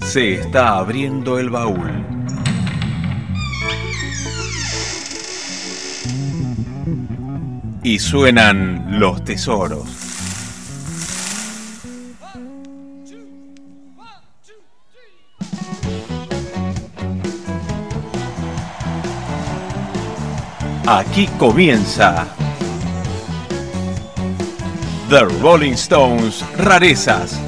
[0.00, 2.04] Se está abriendo el baúl.
[7.82, 10.08] Y suenan los tesoros.
[20.86, 22.26] Aquí comienza
[25.08, 27.47] The Rolling Stones Rarezas.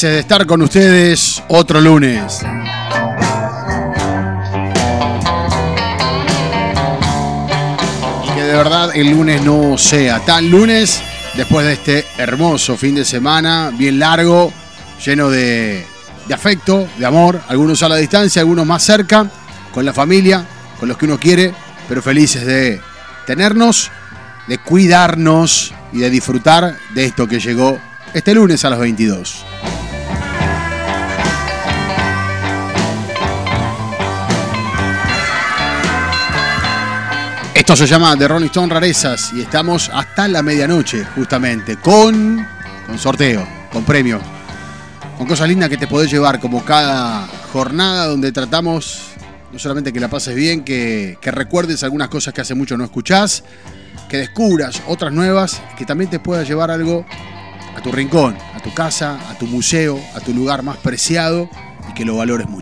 [0.00, 2.40] De estar con ustedes otro lunes.
[8.24, 11.02] Y que de verdad el lunes no sea tan lunes
[11.34, 14.50] después de este hermoso fin de semana, bien largo,
[15.04, 15.84] lleno de,
[16.26, 19.30] de afecto, de amor, algunos a la distancia, algunos más cerca,
[19.70, 20.46] con la familia,
[20.78, 21.52] con los que uno quiere,
[21.90, 22.80] pero felices de
[23.26, 23.90] tenernos,
[24.46, 27.78] de cuidarnos y de disfrutar de esto que llegó
[28.14, 29.49] este lunes a las 22.
[37.70, 42.44] Esto se llama The Rolling Stone Rarezas y estamos hasta la medianoche, justamente, con,
[42.84, 44.20] con sorteo, con premios,
[45.16, 49.12] con cosas lindas que te podés llevar como cada jornada donde tratamos
[49.52, 52.82] no solamente que la pases bien, que, que recuerdes algunas cosas que hace mucho no
[52.82, 53.44] escuchás,
[54.08, 57.06] que descubras otras nuevas, que también te puedas llevar algo
[57.76, 61.48] a tu rincón, a tu casa, a tu museo, a tu lugar más preciado
[61.88, 62.59] y que lo valores mucho.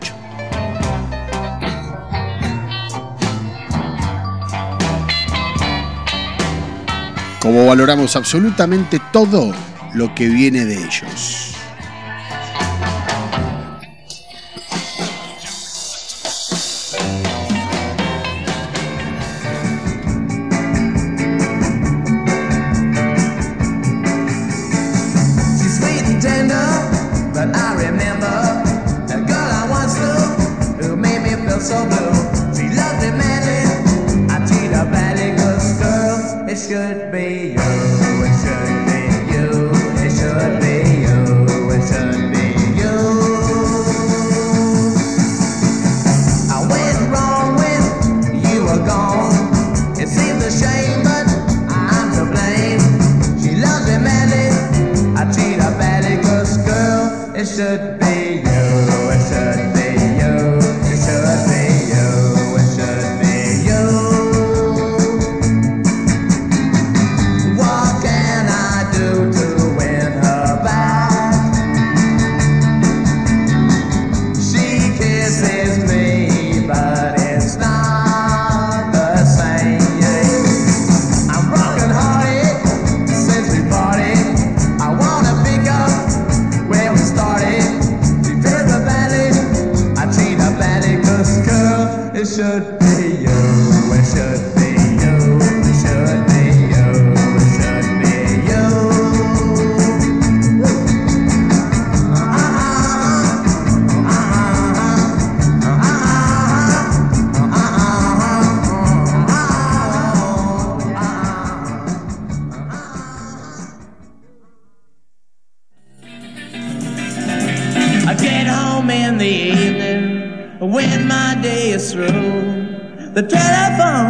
[7.41, 9.53] Como valoramos absolutamente todo
[9.95, 11.48] lo que viene de ellos.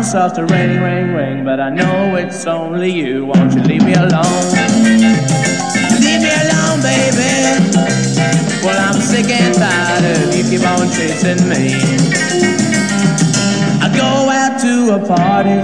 [0.08, 3.26] Starts to ring, ring, ring, but I know it's only you.
[3.26, 4.44] Won't you leave me alone?
[6.00, 7.60] Leave me alone, baby.
[8.64, 11.76] Well, I'm sick and tired of you keep on chasing me.
[13.84, 15.60] I go out to a party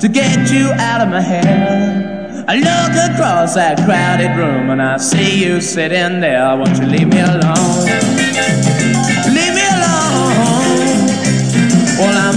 [0.00, 2.44] to get you out of my head.
[2.48, 6.56] I look across that crowded room and I see you sitting there.
[6.56, 7.75] Won't you leave me alone?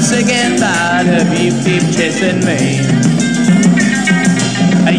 [0.10, 2.82] Sick and tired of you keep chasing me.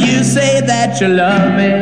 [0.06, 1.72] You say that you love me.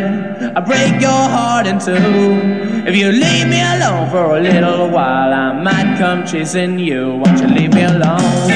[0.57, 2.89] I break your heart in two.
[2.89, 7.21] If you leave me alone for a little while, I might come chasing you.
[7.21, 8.49] Won't you leave me alone?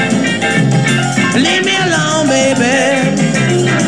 [1.37, 3.13] Leave me alone, baby.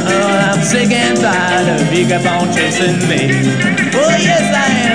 [0.05, 3.33] Oh, I'm sick and tired of you keep on chasing me.
[3.89, 4.94] Oh, yes, I am.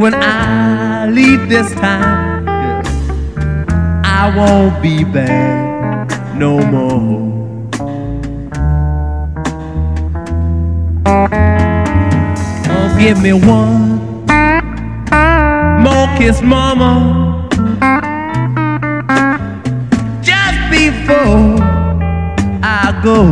[0.00, 2.48] When I leave this time,
[4.02, 7.28] I won't be back no more.
[12.66, 14.00] Oh, give me one
[15.82, 17.46] more kiss, mama.
[20.22, 21.58] Just before
[22.62, 23.24] I go.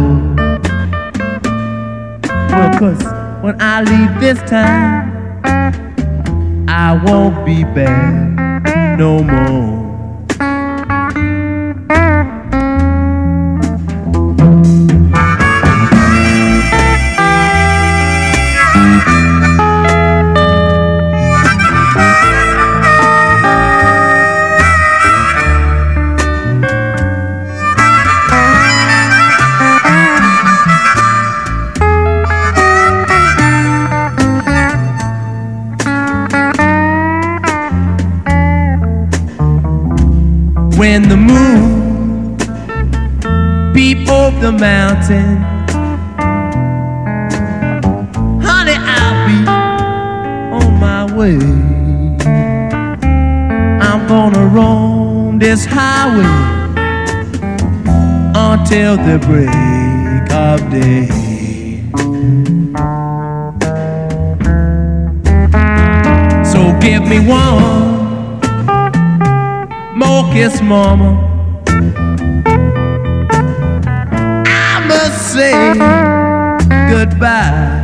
[2.50, 3.02] Well, cause
[3.42, 5.07] when I leave this time,
[6.80, 9.77] I won't be back no more.
[44.58, 45.36] Mountain.
[48.42, 49.38] Honey, I'll be
[50.58, 51.38] on my way.
[53.80, 56.26] I'm gonna roam this highway
[58.34, 61.06] until the break of day.
[66.44, 67.98] So give me one
[69.96, 71.27] more kiss, mama.
[75.38, 75.72] say
[76.90, 77.78] goodbye.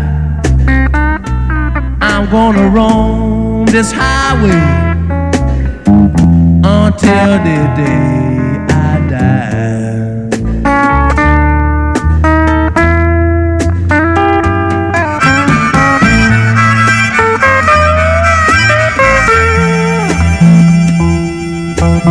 [2.01, 4.65] I'm gonna roam this highway
[6.65, 9.55] until the day I die.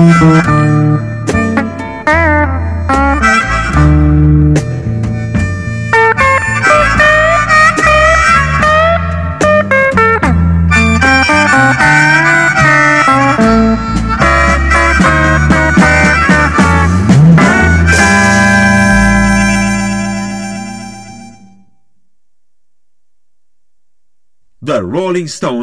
[0.05, 1.12] Thank you.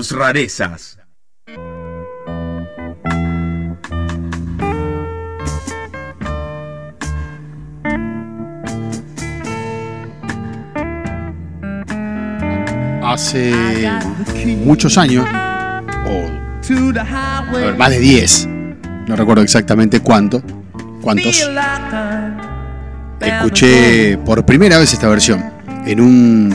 [0.08, 0.98] Rarezas.
[13.02, 13.52] Hace
[14.64, 15.26] muchos años,
[16.06, 16.30] o
[17.52, 18.48] ver, más de 10,
[19.06, 20.42] no recuerdo exactamente cuánto,
[21.02, 21.50] cuántos,
[23.20, 25.52] escuché por primera vez esta versión
[25.84, 26.52] en un,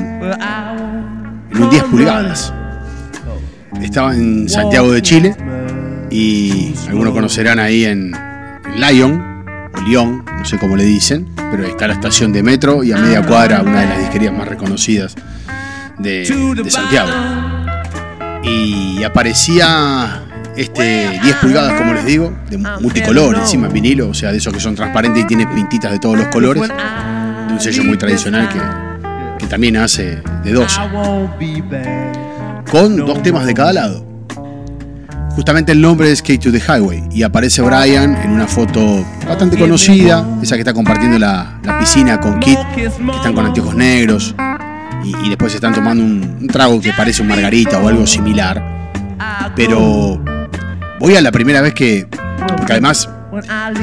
[1.51, 2.53] en un 10 come pulgadas.
[3.95, 5.37] Estaba en Santiago de Chile
[6.11, 8.11] y algunos conocerán ahí en
[8.75, 12.91] Lyon o Lyon, no sé cómo le dicen, pero está la estación de metro y
[12.91, 15.15] a media cuadra una de las disquerías más reconocidas
[15.97, 16.27] de,
[16.61, 17.09] de Santiago.
[18.43, 20.23] Y aparecía
[20.57, 24.53] este 10 pulgadas, como les digo, de multicolor encima en vinilo, o sea, de esos
[24.53, 28.49] que son transparentes y tiene pintitas de todos los colores, de un sello muy tradicional
[28.49, 28.59] que,
[29.39, 30.81] que también hace de 12.
[32.69, 34.05] Con dos temas de cada lado.
[35.35, 39.57] Justamente el nombre es Skate to the Highway y aparece Brian en una foto bastante
[39.57, 44.33] conocida, esa que está compartiendo la, la piscina con Kit, que están con anteojos negros
[45.03, 48.63] y, y después están tomando un, un trago que parece un margarita o algo similar.
[49.57, 50.23] Pero
[50.99, 52.07] voy a la primera vez que,
[52.55, 53.09] porque además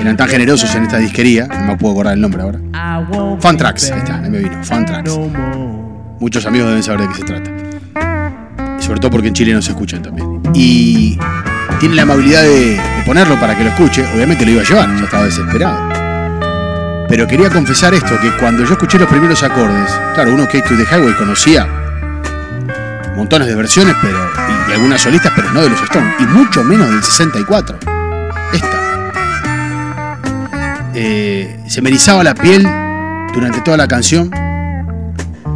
[0.01, 2.61] eran tan generosos en esta disquería, no me puedo acordar el nombre ahora.
[3.41, 5.19] Fun Tracks, ahí está, ahí me vino, Fun Tracks.
[6.19, 7.51] Muchos amigos deben saber de qué se trata.
[9.03, 10.41] Todo porque en Chile no se escuchan también.
[10.55, 11.19] Y
[11.81, 14.07] tiene la amabilidad de, ponerlo para que lo escuche.
[14.15, 17.07] Obviamente lo iba a llevar, ya estaba desesperado.
[17.09, 20.77] Pero quería confesar esto, que cuando yo escuché los primeros acordes, claro, uno Kate to
[20.77, 21.67] the Highway conocía
[23.17, 24.19] montones de versiones, pero
[24.69, 27.79] y algunas solistas, pero no de los Stones, y mucho menos del 64.
[28.53, 29.13] Esta.
[30.95, 32.63] Eh, se me erizaba la piel
[33.35, 34.31] durante toda la canción.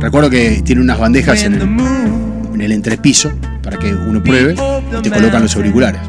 [0.01, 2.26] Recuerdo que tiene unas bandejas en el,
[2.57, 3.31] en el entrepiso
[3.63, 4.55] para que uno pruebe
[4.99, 6.01] y te colocan los auriculares.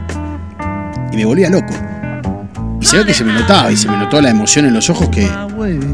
[1.12, 1.74] Y me volvía loco.
[2.80, 4.89] Y se ve que se me notaba y se me notó la emoción en los
[4.89, 5.30] ojos que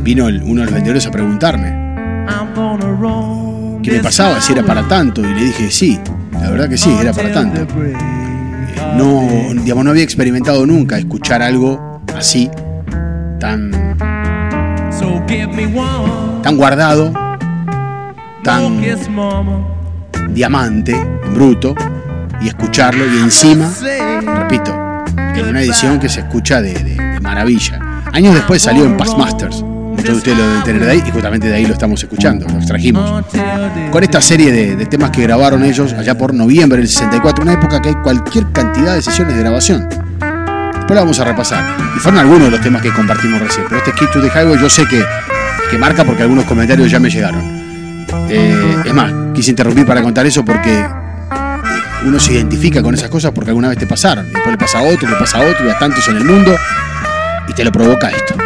[0.03, 1.69] vino uno de los vendedores a preguntarme
[3.81, 5.22] qué me pasaba, si era para tanto.
[5.22, 6.00] Y le dije, sí,
[6.33, 7.62] la verdad que sí, era para tanto.
[7.62, 7.93] Eh,
[8.98, 9.27] No,
[9.63, 12.50] digamos, no había experimentado nunca escuchar algo así,
[13.39, 13.72] tan,
[16.43, 17.12] tan guardado,
[18.43, 18.83] tan.
[20.33, 21.75] Diamante, en bruto,
[22.41, 23.71] y escucharlo y encima,
[24.39, 27.79] repito, en una edición que se escucha de, maravilla.
[28.11, 29.63] Años después salió en Past Masters.
[29.63, 32.45] Muchos de ustedes lo deben tener de ahí y justamente de ahí lo estamos escuchando,
[32.47, 33.23] lo extrajimos.
[33.91, 37.81] Con esta serie de, temas que grabaron ellos allá por noviembre del 64, una época
[37.81, 39.87] que hay cualquier cantidad de sesiones de grabación.
[39.87, 41.63] Después la vamos a repasar.
[41.95, 43.65] Y fueron algunos de los temas que compartimos recién.
[43.69, 45.01] Pero este Kid to the Highway yo sé que,
[45.71, 47.41] que marca porque algunos comentarios ya me llegaron.
[48.29, 50.85] Eh, es más, quise interrumpir para contar eso porque
[52.05, 54.25] uno se identifica con esas cosas porque alguna vez te pasaron.
[54.25, 56.55] Después le pasa a otro, le pasa a otro, y a tantos en el mundo.
[57.47, 58.42] Y te lo provoca esto.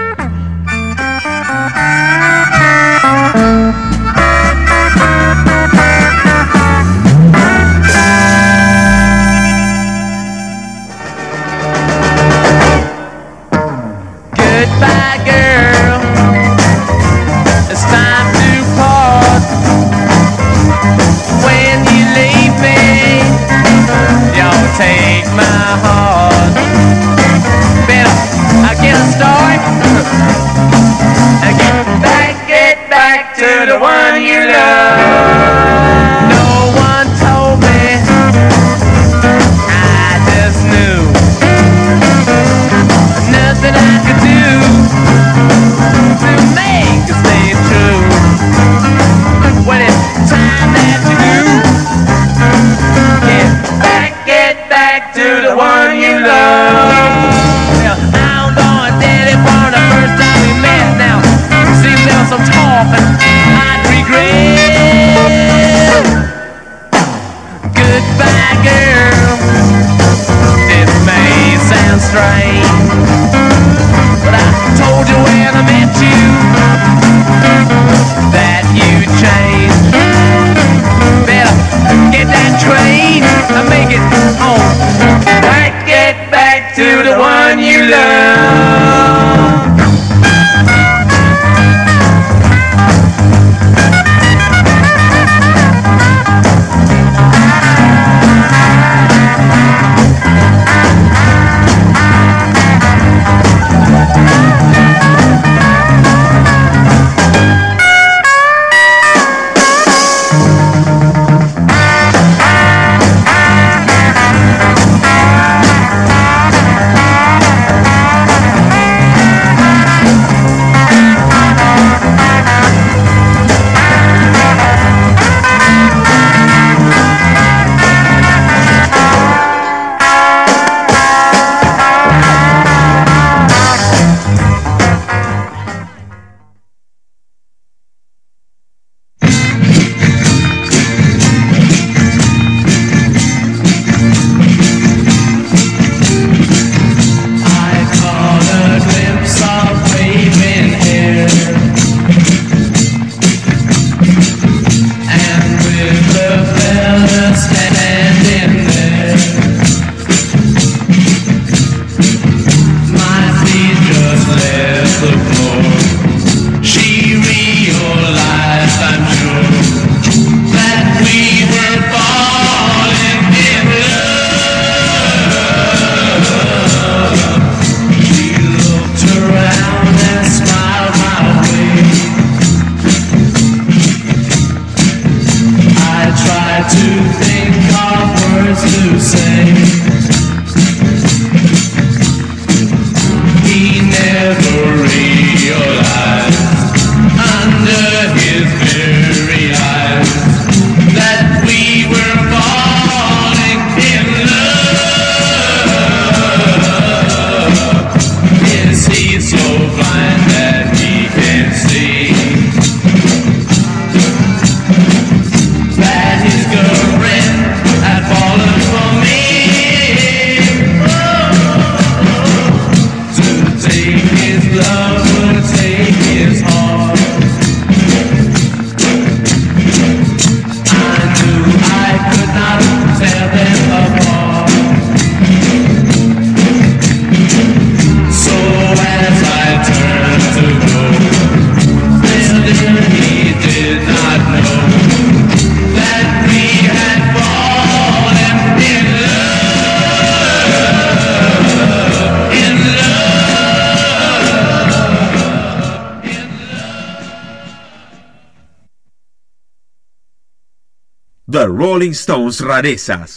[261.87, 263.16] The Rolling Stones Rarezas.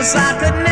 [0.00, 0.69] Cause I could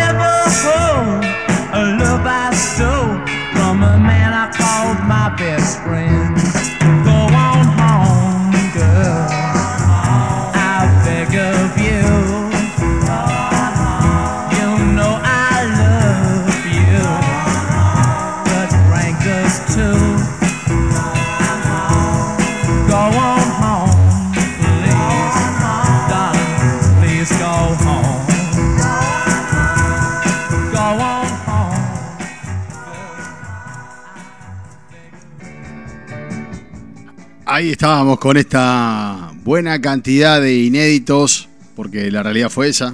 [37.79, 42.93] estábamos con esta buena cantidad de inéditos, porque la realidad fue esa.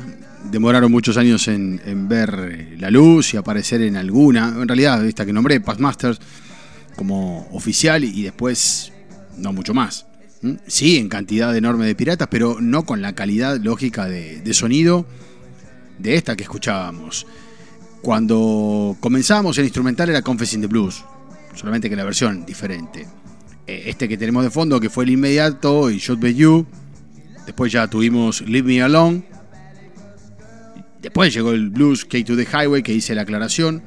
[0.50, 4.48] Demoraron muchos años en, ver eh, la luz y aparecer en alguna.
[4.48, 6.20] En realidad, esta que nombré, Masters,
[6.96, 8.92] como oficial y después
[9.38, 10.04] no mucho más.
[10.42, 10.52] ¿Mm?
[10.66, 15.06] Sí, en cantidad enorme de piratas, pero no con la calidad lógica de, de sonido
[15.98, 17.26] de esta que escuchábamos.
[18.02, 21.02] Cuando comenzábamos el instrumental era Confessing the Blues,
[21.54, 23.06] solamente que la versión diferente.
[23.66, 26.66] Eh, Este que tenemos de fondo, que fue el inmediato y Shot Be You.
[27.46, 29.24] Después ya tuvimos Leave Me Alone.
[31.02, 33.82] Después llegó el blues K to the Highway, que hice la aclaración.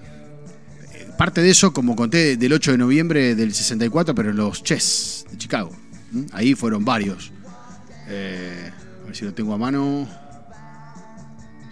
[0.93, 5.25] Eh, Parte de eso, como conté, del 8 de noviembre del 64, pero los Chess
[5.31, 5.71] de Chicago.
[6.31, 7.31] Ahí fueron varios.
[8.07, 10.07] Eh, a ver si lo tengo a mano.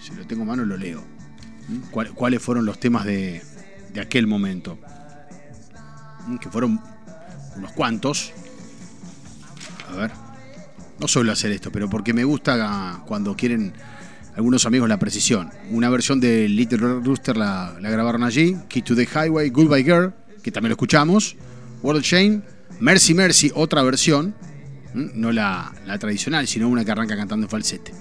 [0.01, 1.03] Si lo tengo a mano, lo leo.
[1.91, 3.41] ¿Cuál- ¿Cuáles fueron los temas de,
[3.93, 4.77] de aquel momento?
[6.41, 6.79] Que fueron
[7.55, 8.31] unos cuantos.
[9.91, 10.11] A ver.
[10.99, 13.73] No suelo hacer esto, pero porque me gusta cuando quieren
[14.35, 15.49] algunos amigos la precisión.
[15.71, 18.57] Una versión de Little Rooster la, grabaron allí.
[18.69, 21.35] Key to the Highway, Goodbye Girl, que también lo escuchamos.
[21.81, 22.41] World Shame,
[22.79, 24.35] Mercy Mercy, otra versión.
[24.93, 27.93] No la, la tradicional, sino una que arranca cantando en falsete.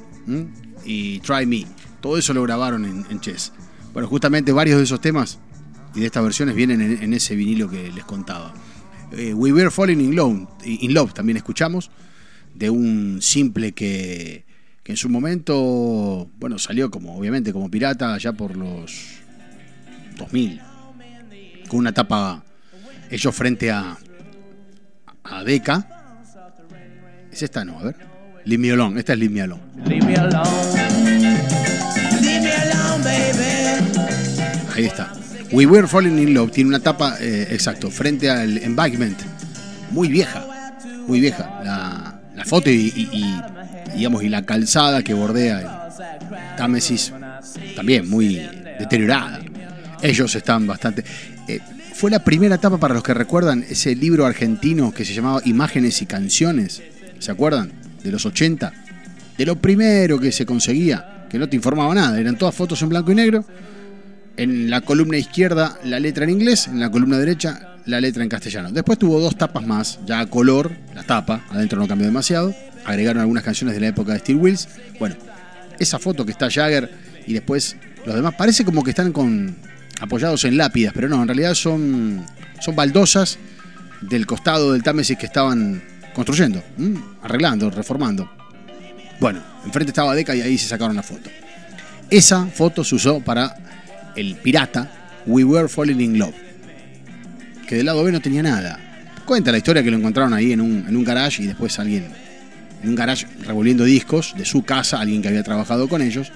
[0.85, 1.67] Y Try Me.
[2.01, 3.53] Todo eso lo grabaron en, Chess.
[3.93, 5.39] Bueno, justamente varios de esos temas
[5.95, 8.53] y de estas versiones vienen en, en ese vinilo que les contaba.
[9.17, 11.91] Eh, We Were Falling in Love, in Love también escuchamos,
[12.55, 14.45] de un simple que,
[14.83, 19.21] que en su momento, bueno, salió como, obviamente, como pirata allá por los
[20.17, 20.61] 2000,
[21.69, 22.45] con una tapa,
[23.11, 23.97] ellos frente a,
[25.23, 25.89] a Deca.
[27.31, 27.97] Es esta, no, a ver.
[28.45, 29.63] Leave Me Alone, esta es Leave Me Alone.
[29.87, 30.45] Leave me alone.
[32.21, 33.99] Leave me alone, baby.
[34.75, 35.24] Ahí está.
[35.55, 39.19] We Were Falling in Love tiene una tapa, eh, exacto, frente al Embankment,
[39.93, 40.45] muy vieja.
[41.07, 43.41] muy vieja la, la foto y, y-
[43.97, 47.13] digamos, y la calzada que bordea el Támesis
[47.77, 48.41] también muy
[48.81, 49.41] deteriorada.
[50.03, 51.05] Ellos están bastante...
[51.47, 51.61] eh,
[51.95, 56.03] fue la primera etapa para los que recuerdan ese libro argentino que se llamaba Imágenes
[56.03, 56.83] y Canciones.
[57.21, 57.71] ¿Se acuerdan?
[58.03, 58.73] De los 80.
[59.39, 62.89] De lo primero que se conseguía, que no te informaba nada, eran todas fotos en
[62.89, 63.45] blanco y negro.
[64.37, 68.29] En la columna izquierda la letra en inglés, en la columna derecha la letra en
[68.29, 68.71] castellano.
[68.73, 72.55] Después tuvo dos tapas más, ya a color, la tapa, adentro no cambió demasiado.
[72.85, 74.69] Agregaron algunas canciones de la época de Steel Wheels.
[74.99, 75.17] Bueno,
[75.79, 76.91] esa foto que está Jagger
[77.27, 79.57] y después los demás, parece como que están con
[80.01, 82.25] apoyados en lápidas, pero no, en realidad son,
[82.61, 83.39] son baldosas
[84.01, 85.83] del costado del Támesis que estaban
[86.15, 86.63] construyendo,
[87.23, 88.31] arreglando, reformando.
[89.21, 91.31] Bueno, enfrente estaba Deca y ahí se sacaron la foto.
[92.11, 93.57] Esa foto se usó para
[94.17, 94.91] el pirata
[95.27, 96.35] We Were Falling in Love,
[97.67, 98.79] que del lado B no tenía nada.
[99.25, 102.09] Cuenta la historia que lo encontraron ahí en un, en un garage y después alguien,
[102.83, 106.31] en un garage revolviendo discos de su casa, alguien que había trabajado con ellos.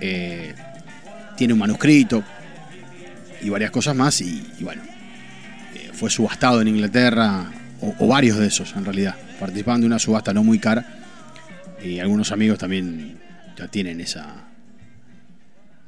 [0.00, 0.54] Eh,
[1.36, 2.22] tiene un manuscrito
[3.40, 4.82] y varias cosas más y, bueno,
[5.74, 9.98] eh, fue subastado en Inglaterra, o, o varios de esos en realidad, participaban de una
[9.98, 10.86] subasta no muy cara
[11.82, 13.18] y algunos amigos también
[13.56, 14.51] ya tienen esa...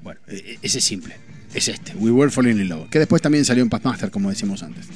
[0.04, 1.16] Bueno, e- e- ese es simple,
[1.54, 4.62] es este, We Were Falling in Love, que después también salió en Pathmaster, como decimos
[4.62, 4.86] antes.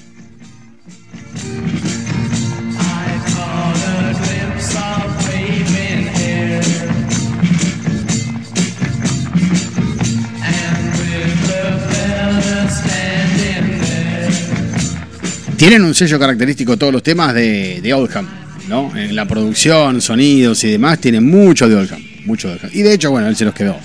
[15.56, 18.26] Tienen un sello característico todos los temas de, de Oldham,
[18.68, 18.96] ¿no?
[18.96, 22.70] En la producción, sonidos y demás, tienen mucho de Oldham, mucho de Oldham.
[22.72, 23.76] Y de hecho, bueno, él se los quedó.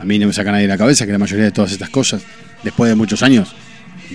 [0.00, 1.90] A mí no me saca nadie de la cabeza que la mayoría de todas estas
[1.90, 2.22] cosas,
[2.64, 3.54] después de muchos años,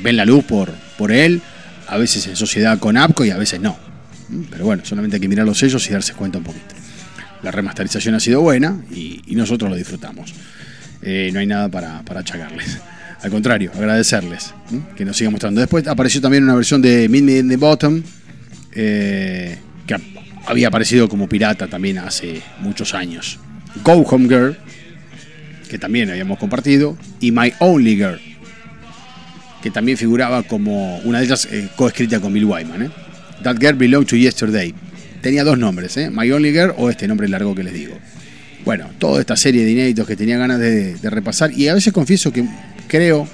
[0.02, 1.41] ven la luz por, por él,
[1.88, 3.78] a veces en sociedad con APCO y a veces no.
[4.50, 6.74] Pero bueno, solamente hay que mirar los sellos y darse cuenta un poquito.
[7.43, 10.34] La remasterización ha sido buena y, nosotros lo disfrutamos.
[11.04, 12.80] Eh, no hay nada para, para achacarles.
[13.21, 14.54] Al contrario, agradecerles
[14.95, 15.62] que nos sigan mostrando.
[15.62, 18.02] Después apareció también una versión de Meet Me in the Bottom,
[18.74, 20.02] eh, que ha-
[20.48, 23.39] había aparecido como pirata también hace muchos años.
[23.84, 24.58] Go Home Girl,
[25.76, 28.22] que también habíamos compartido, y My Only Girl,
[29.62, 32.84] que también figuraba como una de ellas eh, coescrita con Bill Wyman.
[32.84, 32.90] ¿eh?
[33.44, 34.74] That Girl Belonged to Yesterday.
[35.22, 36.10] Tenía dos nombres, ¿eh?
[36.10, 37.98] My Only Girl o este nombre largo que les digo.
[38.64, 42.32] Bueno, toda esta serie de inéditos que tenía ganas de, repasar y a veces confieso
[42.32, 42.46] que
[42.88, 43.28] creo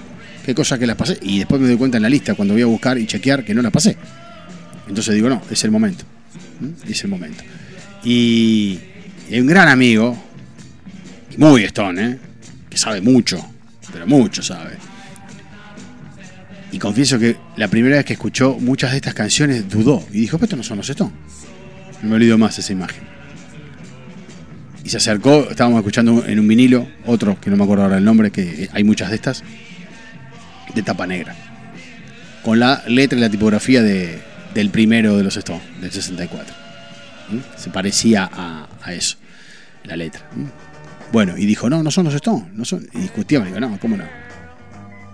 [0.43, 2.63] que cosas que las pasé y después me doy cuenta en la lista cuando voy
[2.63, 3.95] a buscar y chequear que no las pasé.
[4.87, 6.05] Entonces digo, no, es el momento.
[6.89, 7.43] Es el momento.
[8.03, 8.79] Y,
[9.29, 10.17] y un gran amigo,
[11.37, 12.30] muy Stone, ¿eh?
[12.71, 13.37] Que sabe mucho,
[13.91, 14.77] pero mucho sabe.
[16.71, 20.37] Y confieso que la primera vez que escuchó muchas de estas canciones dudó y dijo,
[20.37, 21.11] pero estos no son los Stone.
[22.01, 23.03] No me olvido más esa imagen.
[24.85, 28.05] Y se acercó, estábamos escuchando en un vinilo, otro que no me acuerdo ahora el
[28.05, 29.43] nombre, que hay muchas de estas,
[30.73, 31.35] de tapa negra.
[32.41, 34.21] Con la letra y la tipografía de,
[34.55, 36.55] del primero de los Stones, del 64.
[37.31, 37.59] ¿Mm?
[37.59, 39.17] Se parecía a, a eso,
[39.83, 40.21] la letra.
[40.33, 40.70] ¿Mm?
[41.11, 42.87] Bueno, y dijo, no, no son los Stones, no son.
[42.93, 44.05] Y discutíamos, digo, no, ¿cómo no?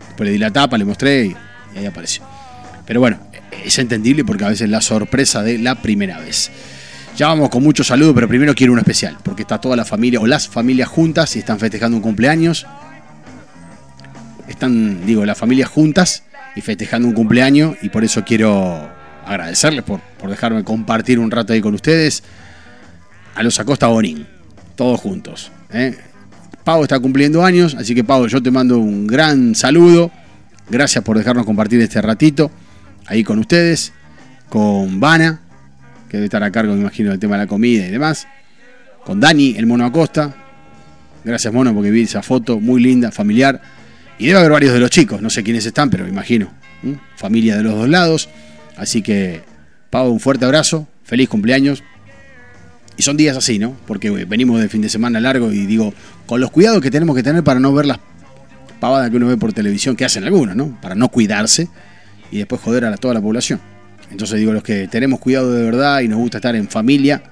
[0.08, 1.36] Después le di la tapa, le mostré y,
[1.78, 2.24] ahí apareció.
[2.86, 3.20] Pero bueno,
[3.64, 6.52] es entendible porque a veces la sorpresa de la primera vez.
[7.16, 10.20] Ya vamos con muchos saludos, pero primero quiero uno especial, porque está toda la familia
[10.20, 12.68] o las familias juntas y están festejando un cumpleaños.
[14.48, 16.24] Están, digo, las familias juntas
[16.56, 18.90] y festejando un cumpleaños y por eso quiero
[19.26, 22.24] agradecerles por, por dejarme compartir un rato ahí con ustedes.
[23.34, 24.28] A los Acosta Bonín,
[24.76, 25.52] todos juntos.
[25.72, 25.98] ¿Eh?
[26.64, 30.12] Pau está cumpliendo años, así que Pau, yo te mando un gran saludo.
[30.70, 32.52] Gracias por dejarnos compartir este ratito
[33.08, 33.94] ahí con ustedes,
[34.50, 35.40] con Vana,
[36.10, 38.28] que debe estar a cargo, me imagino, del tema de la comida y demás.
[39.06, 40.36] Con Dani, el mono Acosta.
[41.24, 43.62] Gracias, mono, porque vi esa foto muy linda, familiar.
[44.20, 46.52] Y debe haber varios de los chicos, no sé quiénes están, pero me imagino.
[47.16, 48.30] Familia de los dos lados.
[48.76, 49.42] Así que,
[49.90, 51.84] Pau, un fuerte abrazo, feliz cumpleaños.
[52.98, 53.76] Y son días así, ¿no?
[53.86, 55.94] Porque eh, venimos de fin de semana largo y digo,
[56.26, 58.00] con los cuidados que tenemos que tener para no ver las
[58.80, 60.80] pavadas que uno ve por televisión, que hacen algunos, ¿no?
[60.82, 61.70] Para no cuidarse
[62.32, 63.60] y después joder a toda la población.
[64.12, 67.24] Entonces digo, los que tenemos cuidado de verdad y nos gusta estar en familia,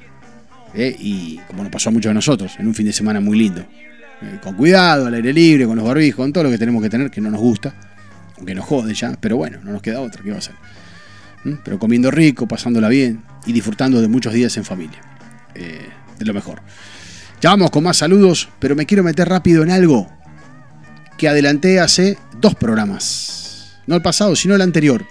[0.74, 0.96] ¿eh?
[1.00, 3.62] y como nos pasó a muchos de nosotros, en un fin de semana muy lindo.
[4.22, 6.90] Eh, con cuidado, al aire libre, con los barbijos, con todo lo que tenemos que
[6.90, 7.74] tener, que no nos gusta,
[8.38, 10.56] aunque nos jode ya, pero bueno, no nos queda otra, ¿qué va a hacer?
[11.44, 11.54] ¿Mm?
[11.64, 15.00] Pero comiendo rico, pasándola bien y disfrutando de muchos días en familia.
[15.56, 15.90] Eh,
[16.20, 16.62] de lo mejor.
[17.42, 20.10] Ya vamos con más saludos, pero me quiero meter rápido en algo
[21.18, 23.80] que adelanté hace dos programas.
[23.88, 25.06] No el pasado, sino el anterior.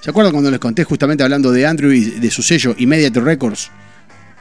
[0.00, 3.70] ¿Se acuerdan cuando les conté justamente hablando de Andrew y de su sello Immediate Records?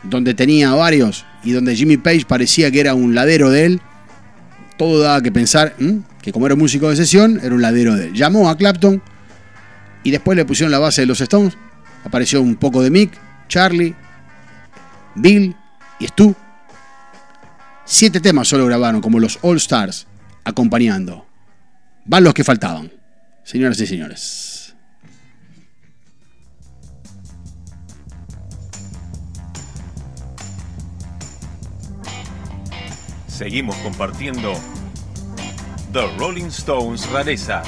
[0.03, 3.81] Donde tenía varios y donde Jimmy Page parecía que era un ladero de él.
[4.77, 5.75] Todo daba que pensar
[6.21, 8.13] que como era músico de sesión, era un ladero de él.
[8.13, 9.01] Llamó a Clapton
[10.03, 11.57] y después le pusieron la base de los Stones.
[12.03, 13.13] Apareció un poco de Mick,
[13.47, 13.95] Charlie,
[15.15, 15.55] Bill
[15.99, 16.35] y Stu.
[17.85, 20.07] Siete temas solo grabaron como los All Stars
[20.43, 21.25] acompañando.
[22.05, 22.91] Van los que faltaban.
[23.43, 24.75] Señoras y señores.
[33.27, 34.53] Seguimos compartiendo
[35.91, 37.67] The Rolling Stones rarezas.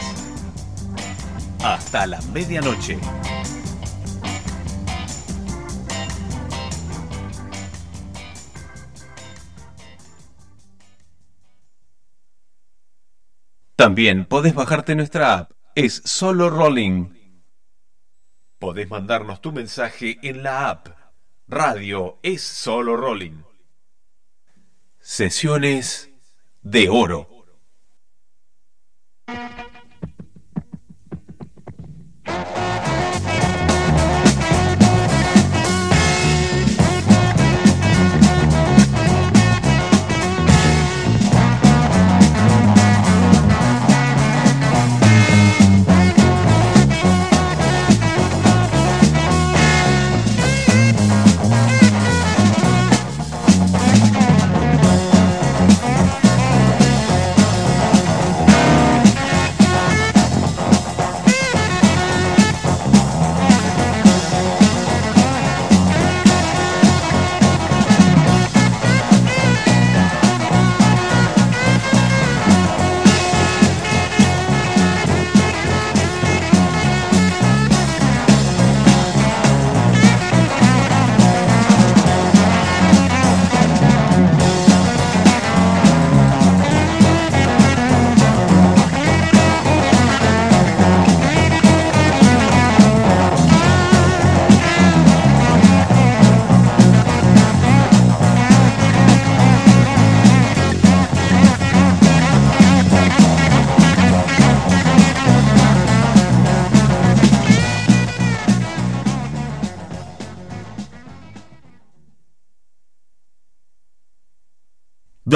[1.63, 2.97] Hasta la medianoche.
[13.77, 15.51] También podés bajarte nuestra app.
[15.75, 17.13] Es solo Rolling.
[18.57, 20.87] Podés mandarnos tu mensaje en la app.
[21.47, 23.43] Radio es solo Rolling.
[24.99, 26.09] Sesiones
[26.63, 27.29] de oro.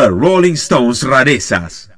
[0.02, 1.91] The Rolling Stones rarezas.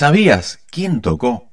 [0.00, 1.49] ¿Sabías quién tocó?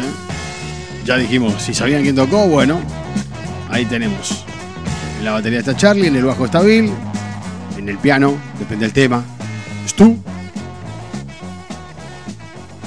[0.00, 0.04] ¿Eh?
[1.04, 2.80] Ya dijimos, si sabían quién tocó, bueno,
[3.70, 4.44] ahí tenemos.
[5.18, 6.90] En la batería está Charlie, en el bajo está Bill,
[7.78, 9.24] en el piano, depende del tema,
[9.86, 10.16] Stu,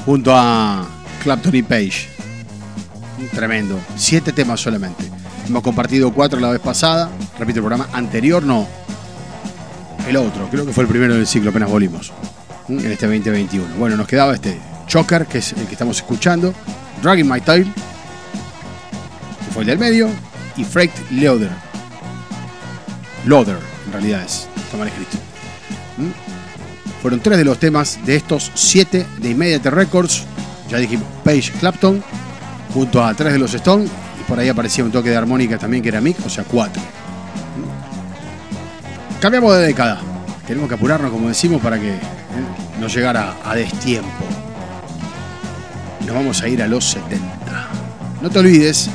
[0.05, 0.85] junto a
[1.23, 2.09] Clapton y Page.
[3.33, 3.79] Tremendo.
[3.95, 5.03] Siete temas solamente.
[5.47, 7.09] Hemos compartido cuatro la vez pasada.
[7.39, 8.67] Repito, el programa anterior no.
[10.07, 12.11] El otro, creo que fue el primero del ciclo, apenas volvimos.
[12.69, 13.75] En este 2021.
[13.77, 16.53] Bueno, nos quedaba este Choker, que es el que estamos escuchando.
[17.05, 20.09] Dragging My Tail, que fue el del medio.
[20.57, 21.51] Y Freight Loader.
[23.25, 24.47] Loader, en realidad es.
[24.55, 25.17] Está mal escrito.
[25.97, 26.09] ¿Mm?
[27.03, 30.23] Fueron tres de los temas de estos siete de Immediate Records.
[30.67, 32.03] Ya dijimos, Page Clapton,
[32.73, 33.85] junto a tres de los Stone.
[33.85, 36.81] Y por ahí aparecía un toque de armónica también que era Mick, o sea, cuatro.
[36.81, 37.65] ¿Mm?
[39.21, 40.01] Cambiamos de década.
[40.47, 41.99] Tenemos que apurarnos, como decimos, para que ¿eh?
[42.79, 44.09] no llegara a destiempo.
[46.15, 47.69] Vamos a ir a los 70.
[48.21, 48.89] No te olvides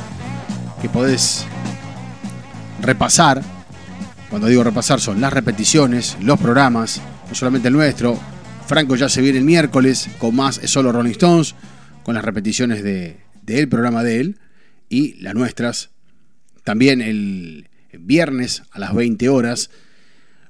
[0.81, 1.45] que podés
[2.81, 3.43] repasar,
[4.27, 6.99] cuando digo repasar son las repeticiones, los programas,
[7.29, 8.19] no solamente el nuestro.
[8.65, 11.53] Franco ya se viene el miércoles con más Es Solo Rolling Stones,
[12.01, 14.39] con las repeticiones de, del programa de él
[14.89, 15.91] y las nuestras.
[16.63, 19.69] También el viernes a las 20 horas,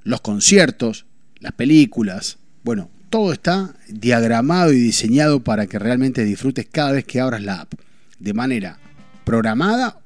[0.04, 1.04] los conciertos,
[1.38, 7.20] las películas, bueno, todo está diagramado y diseñado para que realmente disfrutes cada vez que
[7.20, 7.74] abras la app.
[8.18, 8.78] De manera
[9.24, 9.98] programada,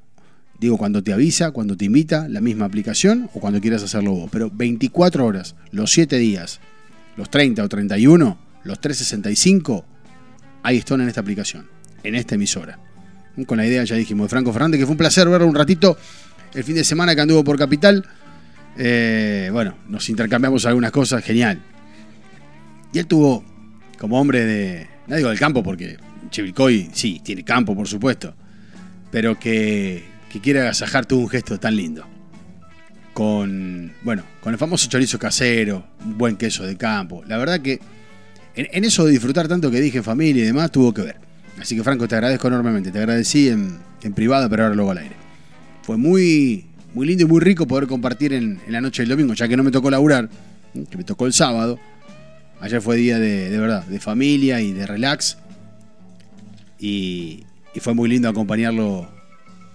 [0.59, 4.29] digo cuando te avisa, cuando te invita, la misma aplicación o cuando quieras hacerlo vos.
[4.29, 6.59] Pero 24 horas, los 7 días,
[7.15, 9.85] los 30 o 31, los 365,
[10.63, 11.65] ahí están en esta aplicación,
[12.03, 12.77] en esta emisora.
[13.45, 15.97] Con la idea, ya dijimos, de Franco Fernández, que fue un placer verlo un ratito
[16.53, 18.05] el fin de semana que anduvo por Capital.
[18.77, 21.61] Eh, bueno, nos intercambiamos algunas cosas, genial.
[22.93, 23.43] Y él tuvo,
[23.97, 24.87] como hombre de.
[25.07, 25.97] No digo del campo, porque
[26.29, 28.33] Chivilcoy sí, tiene campo, por supuesto.
[29.11, 32.05] Pero que, que quiere agasajar tuvo un gesto tan lindo.
[33.13, 37.23] con, bueno, con el famoso chorizo casero, un buen queso de campo.
[37.25, 37.79] La verdad que
[38.55, 41.15] en, eso de disfrutar tanto que dije en familia y demás, tuvo que ver.
[41.59, 42.91] Así que Franco, te agradezco enormemente.
[42.91, 45.15] Te agradecí en, en privado, pero ahora luego al aire.
[45.83, 49.33] Fue muy, muy lindo y muy rico poder compartir en, en la noche del domingo,
[49.33, 50.29] ya que no me tocó laburar,
[50.89, 51.79] que me tocó el sábado.
[52.59, 55.37] Ayer fue día de, de verdad, de familia y de relax.
[56.79, 59.09] Y, y fue muy lindo acompañarlo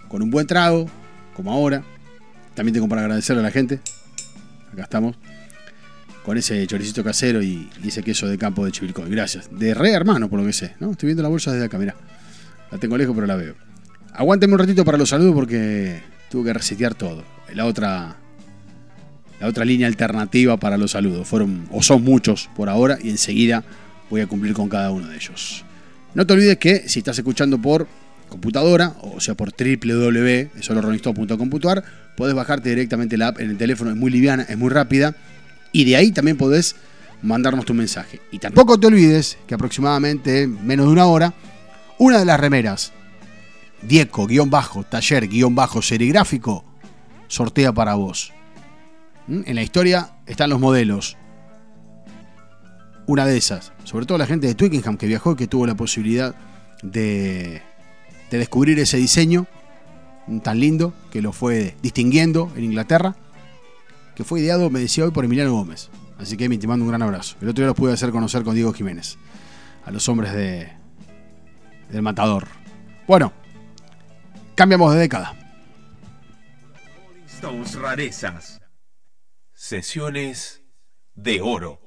[0.08, 0.88] con un buen trago,
[1.34, 1.84] como ahora.
[2.54, 3.80] También tengo para agradecerle a la gente.
[4.72, 5.16] Acá estamos.
[6.24, 9.10] Con ese choricito casero y, y ese queso de campo de Chivilcoy.
[9.10, 9.48] Gracias.
[9.50, 10.74] De re hermano, por lo que sé.
[10.80, 10.92] ¿no?
[10.92, 11.96] Estoy viendo la bolsa desde acá, mirá.
[12.70, 13.54] La tengo lejos, pero la veo.
[14.12, 17.24] Aguánteme un ratito para los saludos porque tuve que resetear todo.
[17.54, 18.16] La otra,
[19.43, 21.26] la otra línea alternativa para los saludos.
[21.26, 23.64] Fueron, o son muchos por ahora, y enseguida
[24.09, 25.64] voy a cumplir con cada uno de ellos.
[26.14, 27.88] No te olvides que si estás escuchando por
[28.28, 31.84] computadora, o sea por www.solorolingstone.com.ar,
[32.16, 35.16] podés bajarte directamente la app en el teléfono, es muy liviana, es muy rápida,
[35.72, 36.76] y de ahí también podés
[37.20, 38.20] mandarnos tu mensaje.
[38.30, 41.34] Y tampoco te olvides que aproximadamente en menos de una hora,
[41.99, 42.93] una de las remeras,
[43.82, 46.64] Dieco-taller-serigráfico,
[47.26, 48.32] sortea para vos.
[49.26, 49.42] ¿Mm?
[49.46, 51.16] En la historia están los modelos.
[53.06, 55.74] Una de esas, sobre todo la gente de Twickenham que viajó y que tuvo la
[55.74, 56.34] posibilidad
[56.82, 57.62] de,
[58.30, 59.46] de descubrir ese diseño
[60.42, 63.16] tan lindo que lo fue distinguiendo en Inglaterra,
[64.14, 65.90] que fue ideado, me decía hoy, por Emiliano Gómez.
[66.18, 67.36] Así que te mando un gran abrazo.
[67.40, 69.18] El otro día los pude hacer conocer con Diego Jiménez,
[69.84, 70.70] a los hombres de,
[71.90, 72.46] del Matador.
[73.08, 73.32] Bueno,
[74.54, 75.34] cambiamos de década.
[77.80, 78.61] Rarezas.
[79.64, 80.60] Sesiones
[81.14, 81.81] de oro.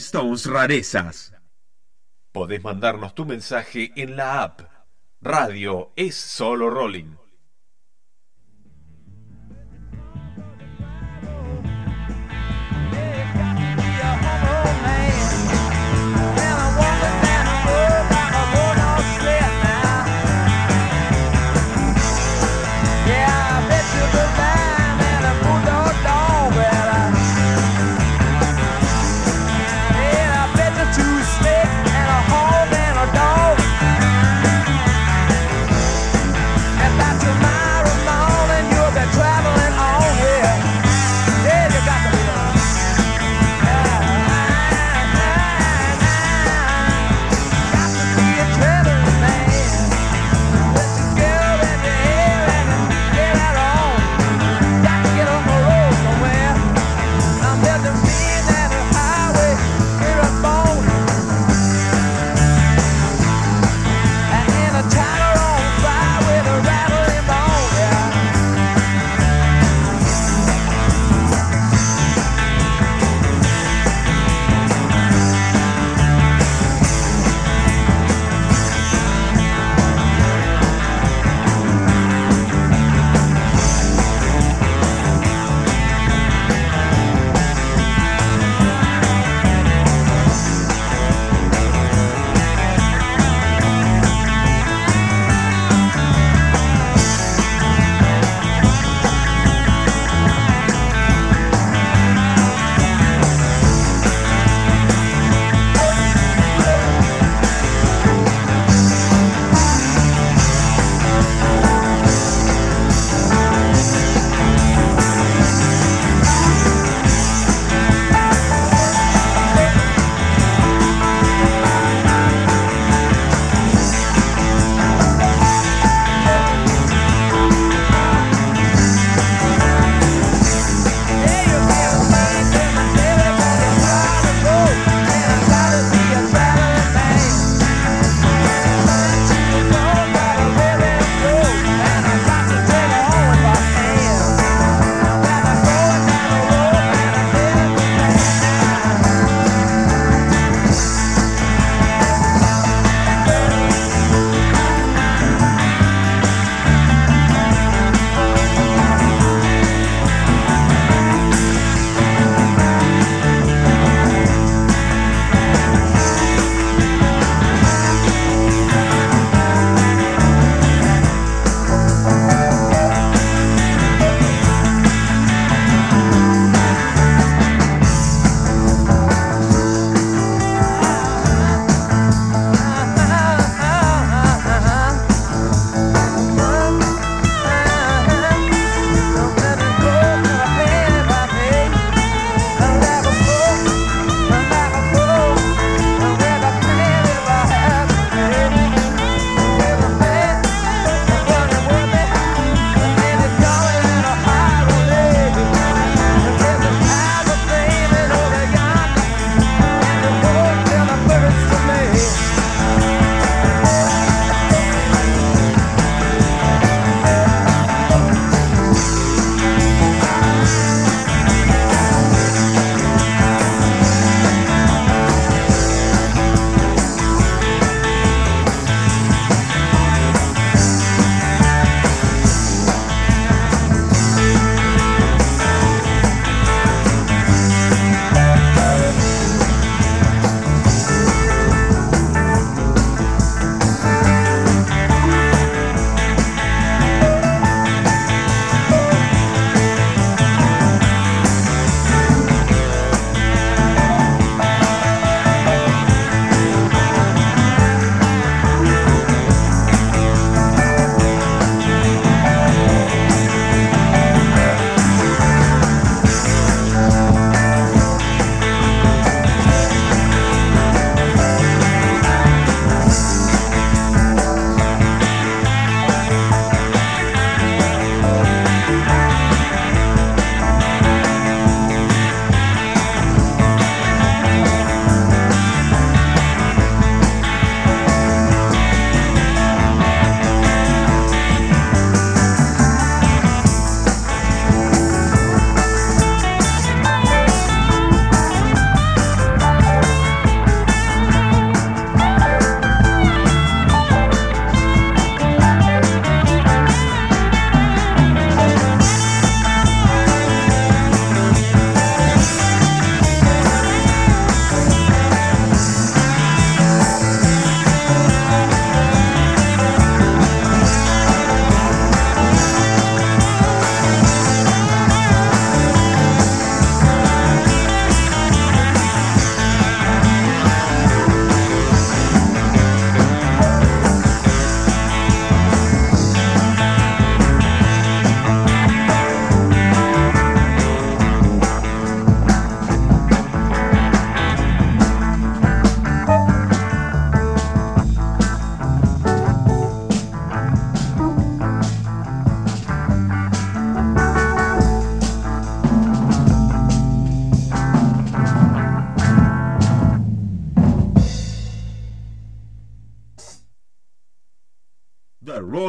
[0.00, 1.32] Rolling Rarezas.
[2.32, 4.60] Podés mandarnos tu mensaje en la app.
[5.20, 7.16] Radio es solo Rolling.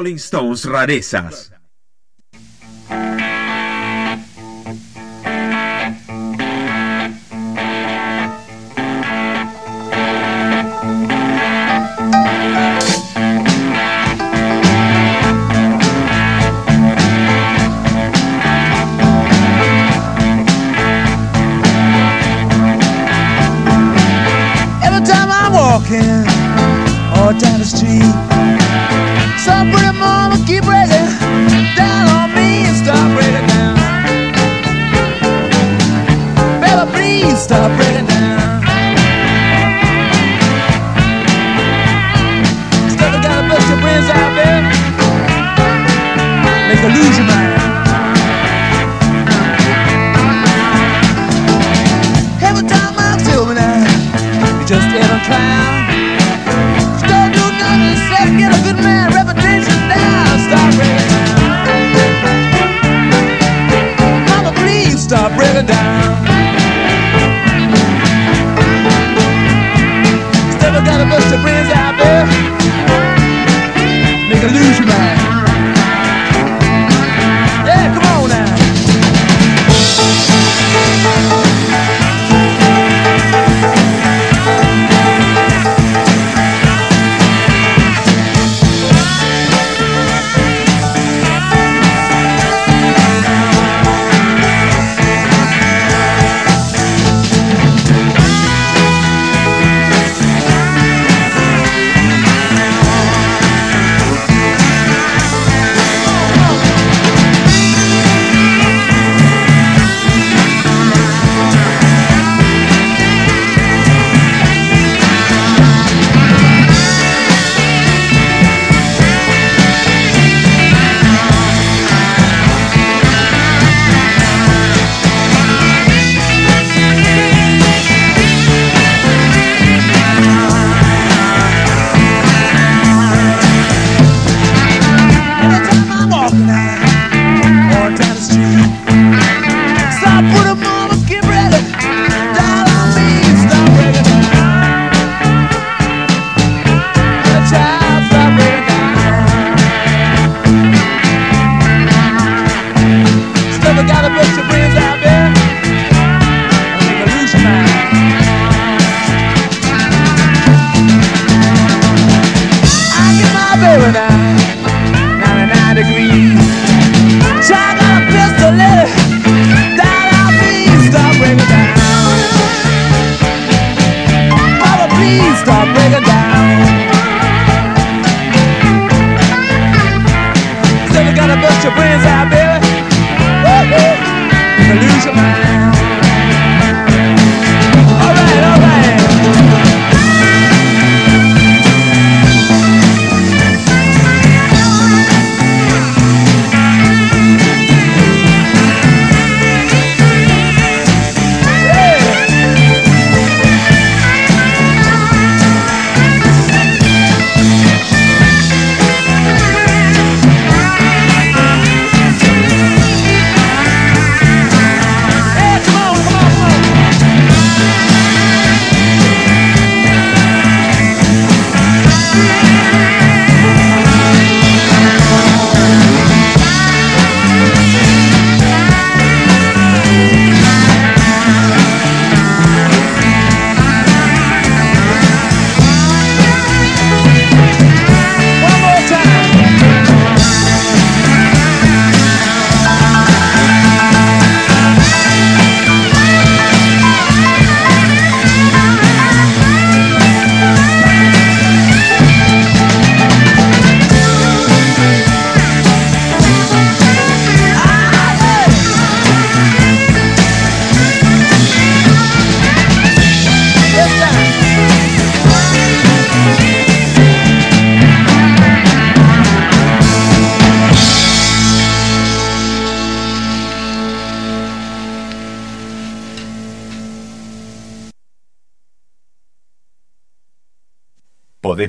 [0.08, 1.57] Rolling Stones Rarezas.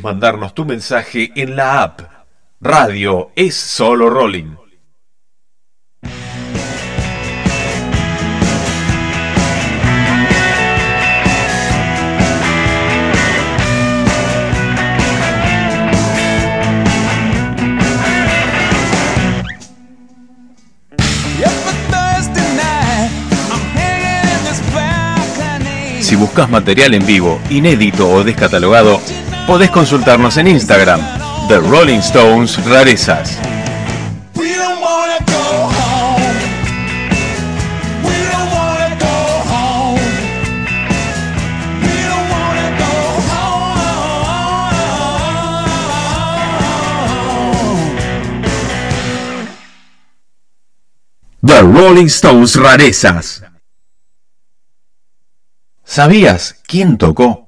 [0.08, 2.00] mandarnos tu mensaje en la app.
[2.62, 4.56] Radio es solo rolling.
[26.00, 28.98] Si buscas material en vivo, inédito o descatalogado,
[29.48, 31.00] podés consultarnos en Instagram,
[31.48, 33.38] The Rolling Stones Rarezas.
[51.40, 53.42] The Rolling Stones Rarezas.
[55.84, 57.47] ¿Sabías quién tocó?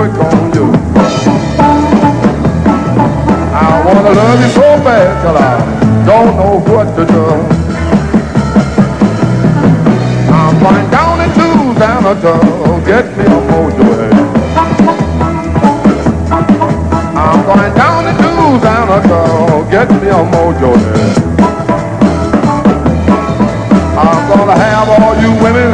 [4.13, 7.25] Love you so bad till I don't know what to do.
[10.29, 13.87] I'm going down into down to get me a mojo.
[17.15, 20.71] I'm going down the news down a girl, get me a mojo.
[23.95, 25.71] I'm gonna have all you women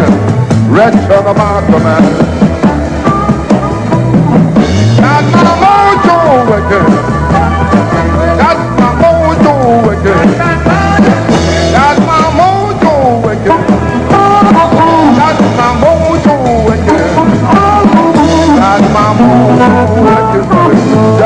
[0.69, 2.03] rich on the man.
[5.01, 6.17] Got my mojo
[6.51, 7.16] wicked.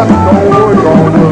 [0.01, 1.30] It Just don't work on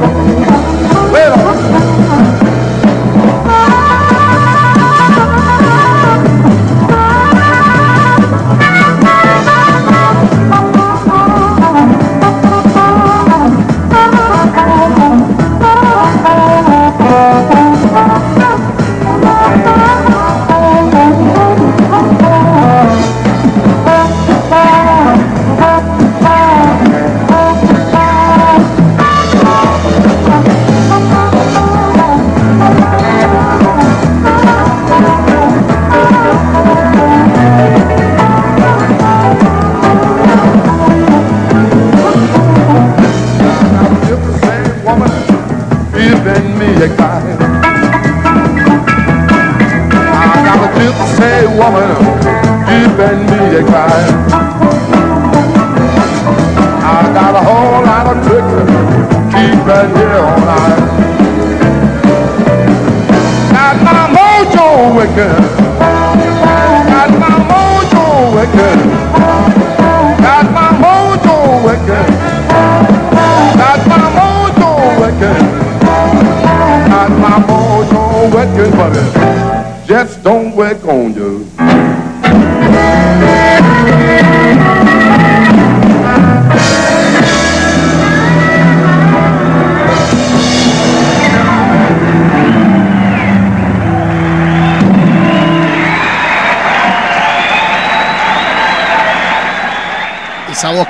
[53.61, 54.39] giving me.
[56.81, 58.53] I got a whole lot of tricks
[59.33, 60.79] keeping here all night.
[63.51, 65.41] Got my mojo wicked.
[66.89, 68.05] Got my mojo
[68.36, 68.79] wicked.
[70.23, 72.07] Got my mojo wicked.
[73.59, 74.69] Got my mojo
[75.01, 75.41] wicked.
[76.89, 78.01] Got my mojo
[78.33, 81.18] wicked, but it just don't work on you.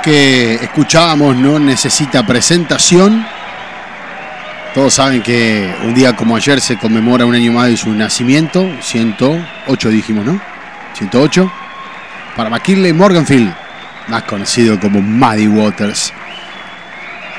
[0.02, 3.26] Que escuchábamos no necesita presentación.
[4.74, 8.68] Todos saben que un día como ayer se conmemora un año más de su nacimiento.
[8.80, 10.40] 108 dijimos, ¿no?
[10.94, 11.50] 108.
[12.36, 13.52] Para McKinley Morganfield,
[14.08, 16.12] más conocido como Muddy Waters.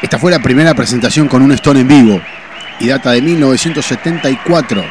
[0.01, 2.21] Esta fue la primera presentación con un Stone en vivo
[2.79, 4.83] y data de 1974.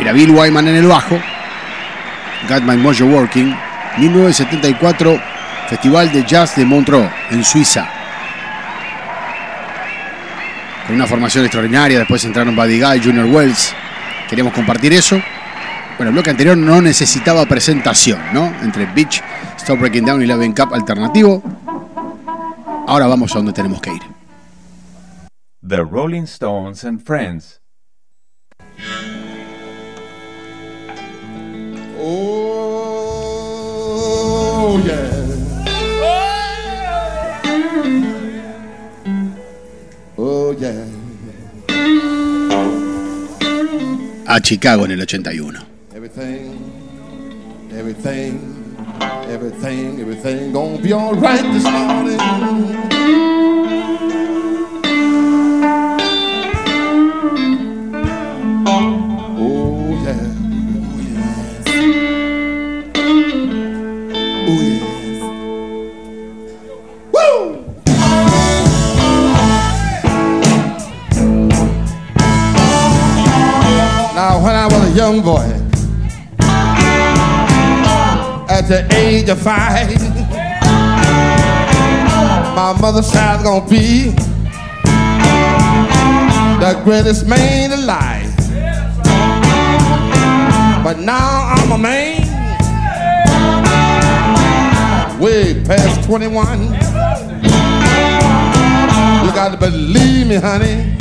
[0.00, 1.20] Era Bill Wyman en el bajo,
[2.48, 3.54] Got My Mojo Working,
[3.98, 5.20] 1974,
[5.68, 7.88] Festival de Jazz de Montreux, en Suiza.
[10.86, 13.74] Con una formación extraordinaria, después entraron Buddy Guy, Junior Wells.
[14.28, 15.20] Queríamos compartir eso.
[15.96, 18.52] Bueno, el bloque anterior no necesitaba presentación, ¿no?
[18.62, 19.22] Entre Beach,
[19.56, 21.42] Stop Breaking Down y Love Cup alternativo.
[22.86, 24.02] Ahora vamos a donde tenemos que ir.
[25.66, 27.63] The Rolling Stones and Friends.
[44.44, 45.58] Chicago en el 81.
[45.94, 46.52] Everything,
[47.72, 48.38] everything,
[49.26, 52.93] everything, everything gonna be alright this morning.
[79.44, 80.00] Five.
[82.56, 84.04] My mother's child gonna be
[86.60, 88.34] the greatest man alive.
[90.82, 92.24] But now I'm a man
[95.20, 96.62] way past 21.
[99.24, 100.96] You got to believe me, honey.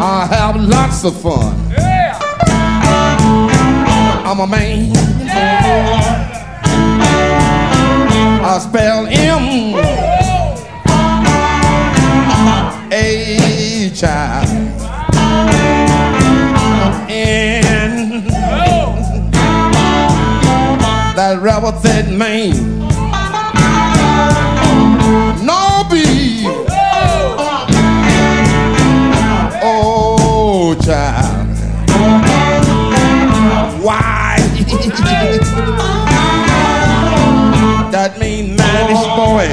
[0.00, 1.56] I have lots of fun.
[4.24, 5.07] I'm a man.
[8.40, 9.74] I spell M
[12.90, 14.48] A child.
[17.10, 18.24] And
[21.16, 22.54] that rebel that man.
[37.92, 39.48] That mean manish boy.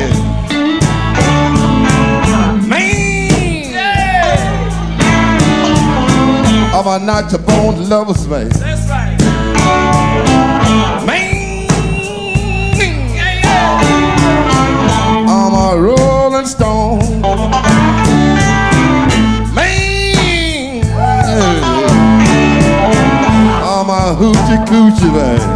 [2.68, 3.16] Man.
[6.74, 8.50] I'm a not your bone lover's man.
[8.50, 9.05] That's right.
[24.76, 25.55] food today.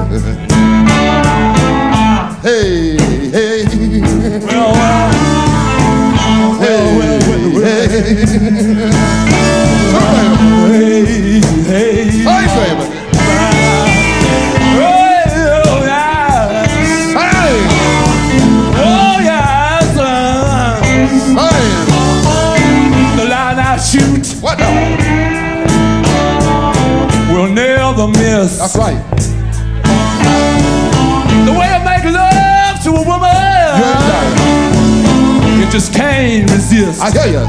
[37.02, 37.46] I hear you.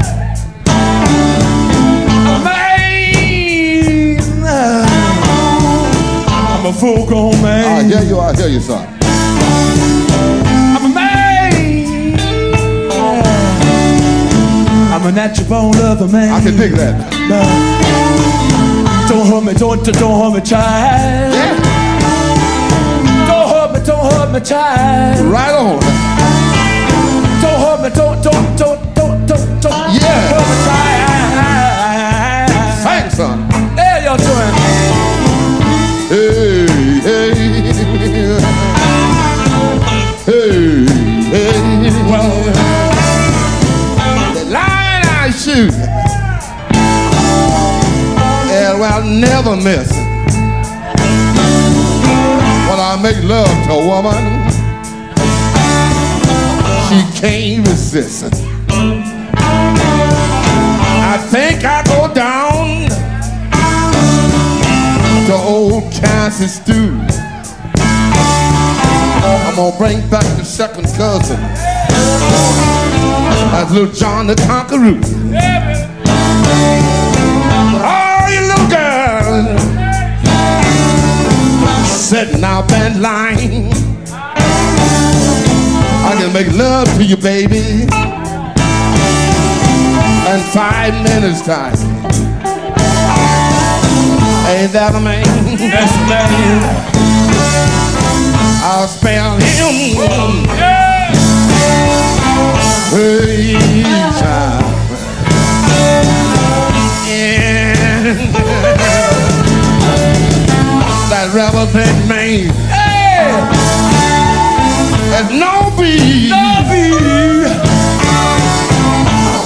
[0.69, 4.17] I'm a man,
[6.29, 7.65] I'm a full grown man.
[7.65, 8.17] I hear you.
[8.17, 8.87] I hear you, son.
[10.73, 12.19] I'm a man.
[14.93, 16.31] I'm a natural born lover man.
[16.33, 17.11] I can dig that.
[19.09, 21.33] Don't hurt me, don't, don't hurt me, child.
[21.33, 21.55] Yeah.
[23.27, 25.25] Don't hurt me, don't hurt me, child.
[25.29, 26.40] Right on.
[49.63, 49.91] Miss.
[52.67, 54.21] When I make love to a woman,
[56.87, 58.33] she can't resist.
[61.13, 62.89] I think I go down
[65.27, 66.97] to old Kansas stew.
[69.23, 71.39] I'm gonna bring back the second cousin.
[73.51, 75.70] That's little John the Conqueror.
[82.11, 83.71] Sitting out that line.
[86.03, 87.87] I can make love to you, baby,
[90.27, 91.71] in five minutes time.
[94.51, 95.23] Ain't that a man?
[95.55, 96.59] that's a man.
[98.61, 100.43] I'll spell him.
[100.59, 101.15] Yeah.
[102.91, 103.55] Hey,
[104.19, 104.80] child.
[111.33, 112.51] Rather than me.
[112.67, 113.31] Hey!
[115.15, 116.91] And no be, No be.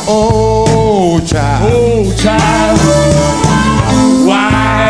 [0.08, 1.72] Oh, child.
[1.72, 2.80] Oh, child.
[4.28, 4.88] Why?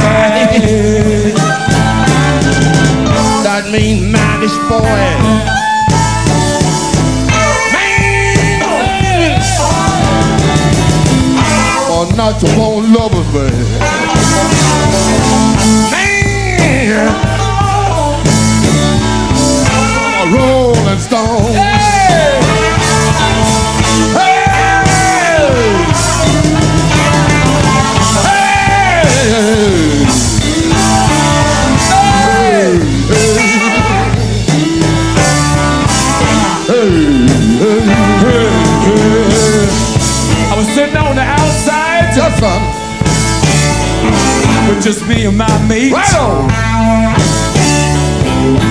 [3.43, 5.55] that mean man is spoiled.
[12.15, 13.74] Not your own lover, man?
[20.95, 21.53] Rolling stone.
[21.53, 22.85] Hey.
[24.13, 24.45] Hey.
[40.47, 42.61] I was sitting on the outside Just son.
[44.69, 45.91] with just me and my mate.
[45.91, 46.49] Right on.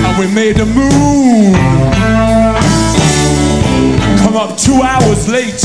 [0.05, 1.94] And we made the moon
[4.35, 5.61] come up two hours late.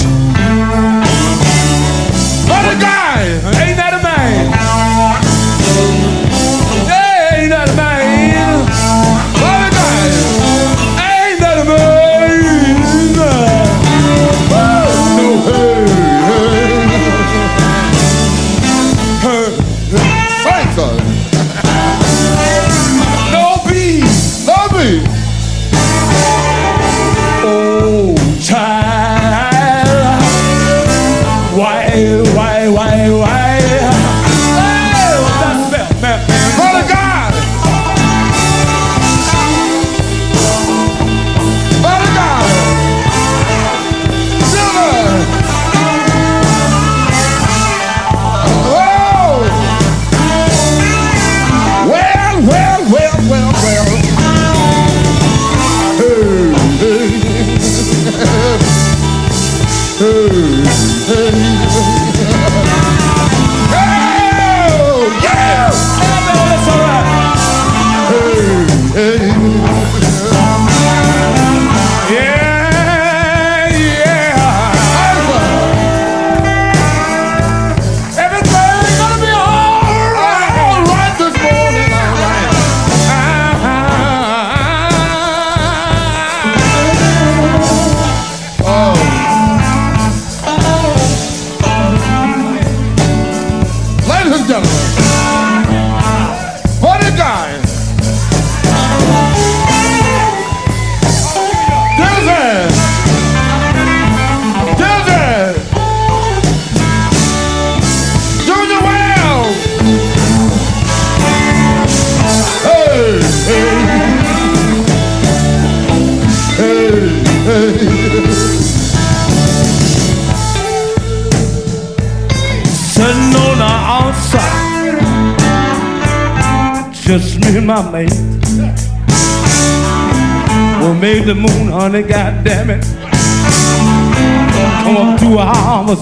[2.48, 3.22] What a guy.
[3.62, 5.29] Ain't that a man?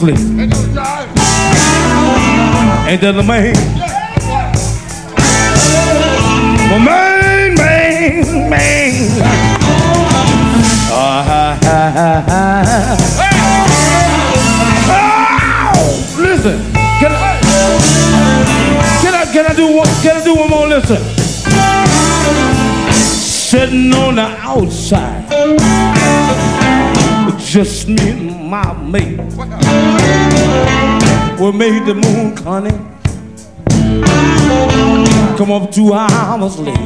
[0.01, 1.09] Time.
[2.87, 3.55] Ain't that the man?
[6.71, 9.23] My man, man, man.
[10.91, 12.97] Ah, ha, ha.
[15.75, 16.59] Oh, listen,
[17.01, 17.41] can I,
[19.03, 20.67] can I, can I do one, can I do one more?
[20.69, 21.03] Listen.
[23.49, 25.27] Sitting on the outside,
[27.39, 29.19] just me my mate.
[31.39, 32.71] We made the moon, honey.
[35.37, 36.79] Come up two hours late.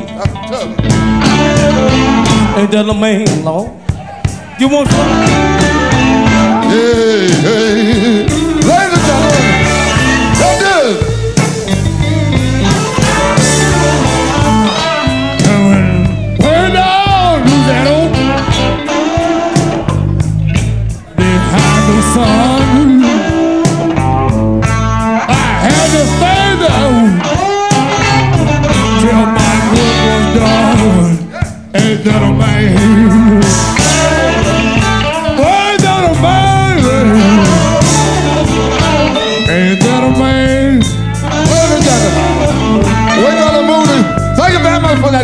[2.59, 3.71] Ain't that a man, Lord?
[4.59, 5.09] You want some?
[6.69, 8.42] Hey, hey.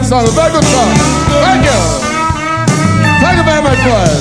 [0.09, 0.25] Song.
[0.33, 0.89] Very good song.
[1.45, 1.79] Thank you.
[3.21, 4.18] Thank you very much for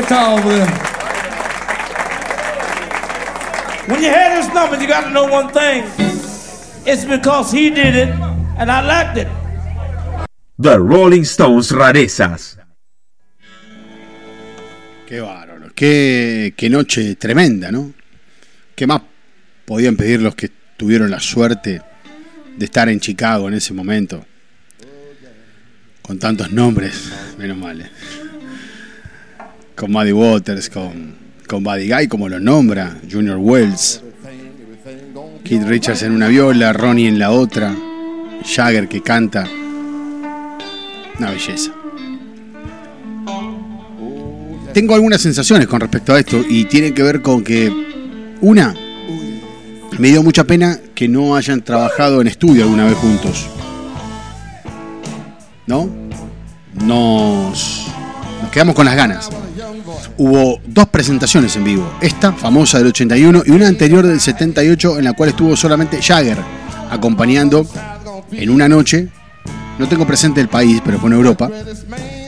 [0.00, 0.94] guitar over there.
[3.86, 5.84] When you hear this number, you got to know one thing.
[6.86, 8.08] It's because he did it,
[8.58, 9.28] and I liked it.
[10.58, 12.58] The Rolling Stones Rarezas.
[15.06, 15.70] Qué bárbaro.
[15.74, 17.92] Qué, qué noche tremenda, ¿no?
[18.74, 19.02] ¿Qué más
[19.64, 21.82] podían pedir los que tuvieron la suerte
[22.56, 24.24] de estar en Chicago en ese momento?
[26.02, 27.80] Con tantos nombres, menos mal.
[27.80, 27.90] ¿eh?
[29.74, 31.14] Con Muddy Waters, con,
[31.46, 34.02] con Buddy Guy, como lo nombra, Junior Wells,
[35.44, 37.74] Keith Richards en una viola, Ronnie en la otra,
[38.44, 39.46] Jagger que canta.
[41.18, 41.72] Una belleza.
[44.72, 47.72] Tengo algunas sensaciones con respecto a esto y tienen que ver con que,
[48.40, 48.74] una,
[49.98, 53.48] me dio mucha pena que no hayan trabajado en estudio alguna vez juntos.
[55.66, 55.88] ¿No?
[56.84, 57.83] Nos
[58.54, 59.28] quedamos con las ganas.
[60.16, 61.92] Hubo dos presentaciones en vivo.
[62.00, 66.38] Esta, famosa del 81, y una anterior del 78, en la cual estuvo solamente Jagger
[66.88, 67.66] acompañando
[68.30, 69.08] en una noche.
[69.76, 71.50] No tengo presente el país, pero fue en Europa,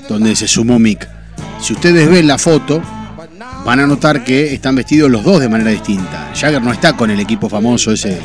[0.09, 1.09] donde se sumó Mick.
[1.61, 2.83] Si ustedes ven la foto,
[3.65, 6.33] van a notar que están vestidos los dos de manera distinta.
[6.35, 8.21] Jagger no está con el equipo famoso ese,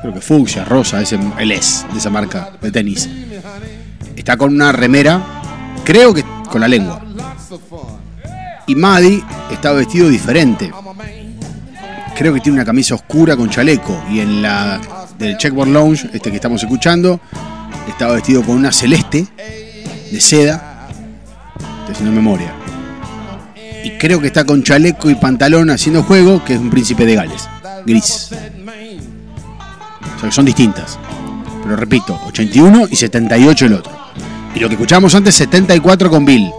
[0.00, 3.10] creo que fucsia, rosa, ese, él es de esa marca de tenis.
[4.14, 5.20] Está con una remera,
[5.84, 7.02] creo que con la lengua.
[8.68, 10.72] Y Maddie está vestido diferente.
[12.16, 14.00] Creo que tiene una camisa oscura con chaleco.
[14.08, 14.80] Y en la
[15.18, 17.18] del Checkboard Lounge, este que estamos escuchando,
[17.88, 19.26] estaba vestido con una celeste
[20.12, 20.86] de seda.
[21.80, 22.52] Estoy haciendo memoria.
[23.82, 27.16] Y creo que está con chaleco y pantalón haciendo juego, que es un príncipe de
[27.16, 27.48] Gales.
[27.84, 28.30] Gris.
[28.30, 31.00] O sea que son distintas.
[31.64, 34.03] Pero repito, 81 y 78 el otro.
[34.54, 36.50] Y lo que escuchábamos antes, 74 con Bill.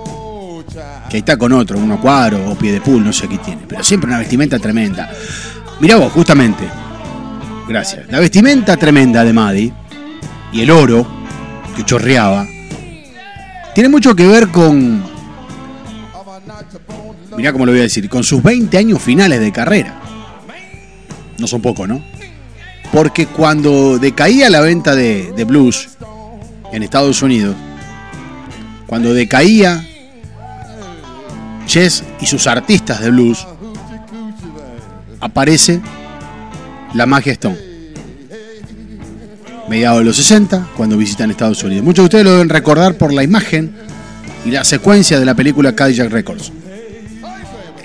[1.09, 3.61] Que ahí está con otro, uno cuadro o pie de pool, no sé qué tiene.
[3.67, 5.09] Pero siempre una vestimenta tremenda.
[5.79, 6.67] Mirá vos, justamente.
[7.67, 8.09] Gracias.
[8.09, 9.73] La vestimenta tremenda de Maddie
[10.51, 11.07] y el oro
[11.75, 12.45] que chorreaba
[13.73, 15.03] tiene mucho que ver con.
[17.37, 18.09] Mirá cómo lo voy a decir.
[18.09, 20.01] Con sus 20 años finales de carrera.
[21.37, 22.01] No son pocos, ¿no?
[22.91, 25.89] Porque cuando decaía la venta de, de blues
[26.71, 27.55] en Estados Unidos,
[28.87, 29.85] cuando decaía
[31.65, 33.45] Chess y sus artistas de blues,
[35.19, 35.81] aparece
[36.93, 37.57] la magia Stone.
[39.67, 41.83] Mediados de los 60, cuando visitan Estados Unidos.
[41.83, 43.75] Muchos de ustedes lo deben recordar por la imagen
[44.45, 46.51] y la secuencia de la película Cadillac Records.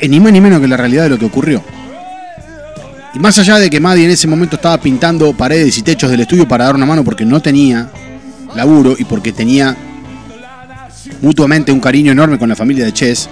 [0.02, 1.62] Ni más ni menos que la realidad de lo que ocurrió.
[3.14, 6.20] Y más allá de que Maddie en ese momento estaba pintando paredes y techos del
[6.20, 7.90] estudio para dar una mano porque no tenía
[8.54, 9.76] laburo y porque tenía
[11.22, 13.28] mutuamente un cariño enorme con la familia de Chess,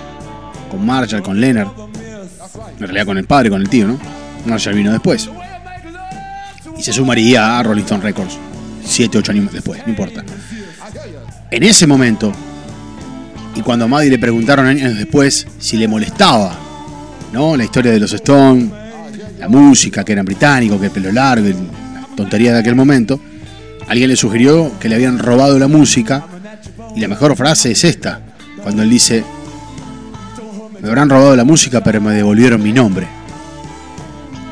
[0.70, 1.69] con Marshall, con Leonard,
[2.78, 3.98] en realidad con el padre, con el tío, ¿no?
[4.47, 5.28] Marshall vino después.
[6.77, 8.39] Y se sumaría a Rolling Stone Records
[8.85, 10.24] 7, 8 años después, no importa.
[11.51, 12.32] En ese momento,
[13.55, 16.56] y cuando a Maddie le preguntaron años después si le molestaba,
[17.32, 17.56] ¿no?
[17.56, 18.70] La historia de los Stones,
[19.39, 21.48] la música, que eran británicos, que el pelo largo,
[22.16, 23.20] tontería de aquel momento,
[23.89, 26.24] alguien le sugirió que le habían robado la música
[26.99, 28.20] y la mejor frase es esta,
[28.61, 29.23] cuando él dice,
[30.81, 33.07] me habrán robado la música pero me devolvieron mi nombre.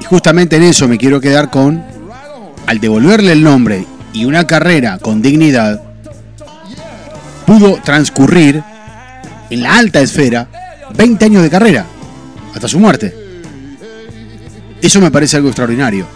[0.01, 1.83] Y justamente en eso me quiero quedar con,
[2.69, 5.83] al devolverle el nombre y una carrera con dignidad,
[7.47, 8.63] pudo transcurrir
[9.51, 10.47] en la alta esfera
[10.97, 11.85] 20 años de carrera,
[12.55, 13.13] hasta su muerte.
[14.81, 16.07] Eso me parece algo extraordinario.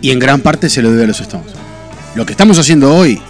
[0.00, 1.54] Y en gran parte se lo debe a los Stones.
[2.14, 3.20] Lo que estamos haciendo hoy,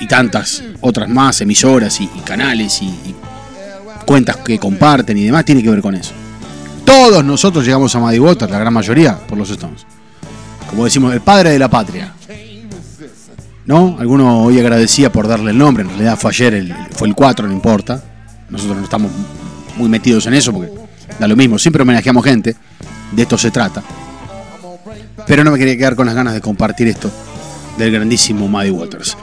[0.00, 3.14] y tantas otras más emisoras y, canales y, y
[4.06, 6.12] cuentas que comparten y demás, tiene que ver con eso.
[6.84, 9.84] Todos nosotros llegamos a Muddy Waters, la gran mayoría, por los Stones.
[10.70, 12.12] Como decimos, el padre de la patria.
[13.64, 13.96] ¿No?
[13.98, 17.48] Alguno hoy agradecía por darle el nombre, en realidad fue ayer, el- fue el 4,
[17.48, 18.02] no importa.
[18.48, 19.10] Nosotros no estamos
[19.76, 20.70] muy metidos en eso porque
[21.18, 22.54] da lo mismo, siempre homenajeamos gente,
[23.10, 23.82] de esto se trata.
[25.26, 27.10] Pero no me quería quedar con las ganas de compartir esto
[27.76, 29.16] del grandísimo Muddy Waters.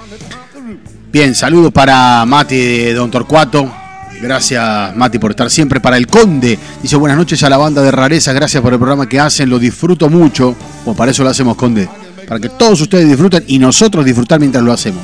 [1.13, 3.71] Bien, saludos para Mati de Don Torcuato.
[4.19, 5.79] Gracias, Mati, por estar siempre.
[5.79, 8.33] Para el Conde, dice buenas noches a la banda de rarezas.
[8.33, 9.47] Gracias por el programa que hacen.
[9.47, 10.55] Lo disfruto mucho.
[10.83, 11.87] Bueno, para eso lo hacemos, Conde.
[12.27, 15.03] Para que todos ustedes disfruten y nosotros disfrutar mientras lo hacemos.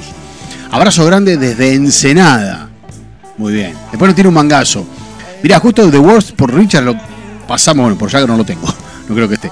[0.71, 2.71] Abrazo grande desde Ensenada.
[3.37, 3.75] Muy bien.
[3.91, 4.87] Después nos tiene un mangazo.
[5.43, 6.95] Mirá, justo The Worst por Richard lo
[7.47, 7.83] pasamos.
[7.83, 8.67] Bueno, por Jagger no lo tengo.
[9.07, 9.51] No creo que esté.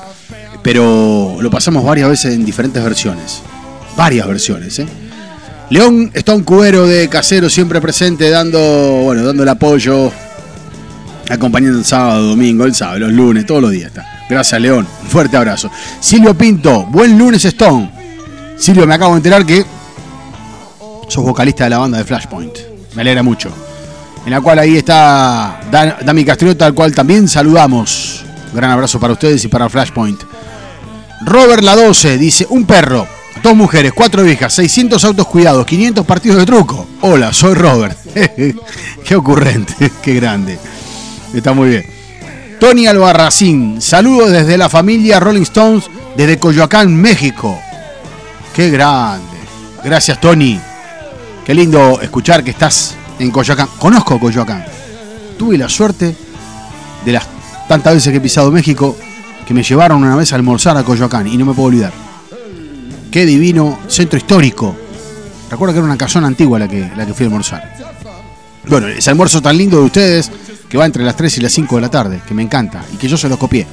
[0.63, 3.43] Pero lo pasamos varias veces en diferentes versiones.
[3.95, 4.87] Varias versiones, ¿eh?
[5.69, 8.59] León está un cubero de casero siempre presente dando,
[9.03, 10.11] bueno, dando el apoyo,
[11.29, 14.23] acompañando el sábado, domingo, el sábado, los lunes, todos los días está.
[14.29, 14.87] Gracias, León.
[15.03, 15.69] Un fuerte abrazo.
[15.99, 17.91] Silvio Pinto, buen lunes Stone.
[18.57, 19.65] Silvio, me acabo de enterar que
[21.07, 22.57] sos vocalista de la banda de Flashpoint.
[22.95, 23.49] Me alegra mucho.
[24.25, 28.23] En la cual ahí está Dami Castriota, al cual también saludamos.
[28.53, 30.21] Gran abrazo para ustedes y para Flashpoint.
[31.25, 33.07] Robert La 12 dice, un perro,
[33.47, 36.85] dos mujeres, cuatro hijas, 600 autos cuidados, 500 partidos de truco.
[36.99, 37.97] Hola, soy Robert.
[39.05, 40.59] Qué ocurrente, qué grande.
[41.33, 41.85] Está muy bien.
[42.59, 45.85] Tony Albarracín, saludos desde la familia Rolling Stones
[46.17, 47.57] desde Coyoacán, México.
[48.53, 49.37] Qué grande.
[49.81, 50.59] Gracias, Tony.
[51.45, 53.69] Qué lindo escuchar que estás en Coyoacán.
[53.79, 54.65] Conozco Coyoacán.
[55.37, 56.13] Tuve la suerte
[57.05, 57.25] de las
[57.69, 58.97] tantas veces que he pisado México
[59.47, 62.06] que me llevaron una vez a almorzar a Coyoacán y no me puedo olvidar.
[63.17, 64.75] Qué divino centro histórico.
[65.49, 67.73] Recuerdo que era una casona antigua la que, la que fui a almorzar.
[68.67, 70.31] Bueno, ese almuerzo tan lindo de ustedes
[70.69, 72.97] que va entre las 3 y las 5 de la tarde, que me encanta y
[72.97, 73.65] que yo se lo copié.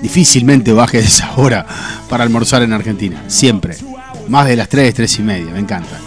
[0.00, 1.66] Difícilmente baje esa hora
[2.08, 3.76] para almorzar en Argentina, siempre.
[4.28, 5.98] Más de las 3, 3 y media, me encanta.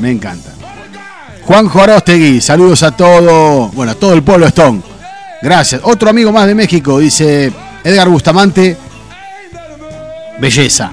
[0.00, 0.52] Me encanta.
[1.46, 4.82] Juan Jorostegui, saludos a todo, bueno, a todo el pueblo Stone.
[5.40, 5.80] Gracias.
[5.82, 7.50] Otro amigo más de México, dice
[7.84, 8.76] Edgar Bustamante.
[10.38, 10.92] Belleza.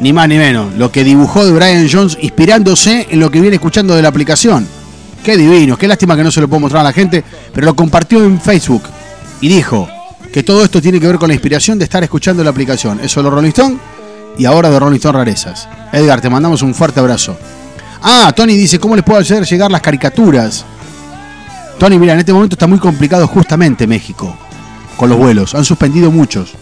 [0.00, 0.74] Ni más ni menos.
[0.76, 4.66] Lo que dibujó de Brian Jones inspirándose en lo que viene escuchando de la aplicación.
[5.22, 7.74] Qué divino, qué lástima que no se lo puedo mostrar a la gente, pero lo
[7.74, 8.82] compartió en Facebook
[9.40, 9.88] y dijo
[10.32, 13.00] que todo esto tiene que ver con la inspiración de estar escuchando la aplicación.
[13.00, 13.78] Eso de los Rolling Stone
[14.36, 15.68] y ahora de Rolling Stone Rarezas.
[15.92, 17.38] Edgar, te mandamos un fuerte abrazo.
[18.02, 20.64] Ah, Tony dice, ¿cómo les puedo hacer llegar las caricaturas?
[21.78, 24.36] Tony, mira, en este momento está muy complicado justamente México
[24.96, 25.54] con los vuelos.
[25.54, 26.52] Han suspendido muchos.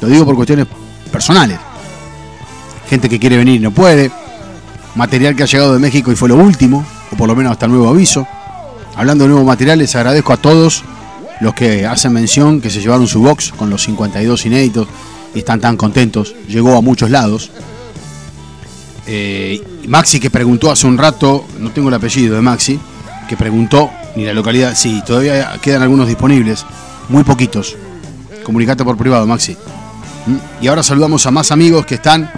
[0.00, 0.66] Lo digo por cuestiones
[1.10, 1.58] personales.
[2.88, 4.10] Gente que quiere venir y no puede.
[4.94, 7.66] Material que ha llegado de México y fue lo último, o por lo menos hasta
[7.66, 8.26] el nuevo aviso.
[8.96, 10.84] Hablando de nuevos materiales, les agradezco a todos
[11.40, 14.88] los que hacen mención que se llevaron su box con los 52 inéditos
[15.34, 16.34] y están tan contentos.
[16.48, 17.50] Llegó a muchos lados.
[19.06, 22.78] Eh, Maxi que preguntó hace un rato, no tengo el apellido de Maxi,
[23.28, 26.64] que preguntó, ni la localidad, sí, todavía quedan algunos disponibles,
[27.08, 27.76] muy poquitos.
[28.44, 29.56] Comunicate por privado, Maxi.
[30.26, 30.64] ¿Mm?
[30.64, 32.30] Y ahora saludamos a más amigos que están.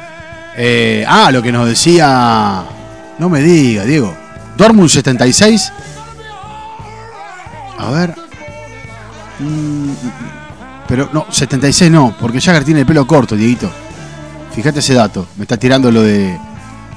[0.56, 2.64] Eh, ah, lo que nos decía.
[3.18, 4.14] No me diga, Diego.
[4.56, 5.72] Dortmund 76.
[7.78, 8.14] A ver.
[9.38, 9.90] Mm,
[10.88, 13.70] Pero no, 76 no, porque Jagger tiene el pelo corto, Dieguito.
[14.54, 15.26] Fíjate ese dato.
[15.36, 16.38] Me está tirando lo de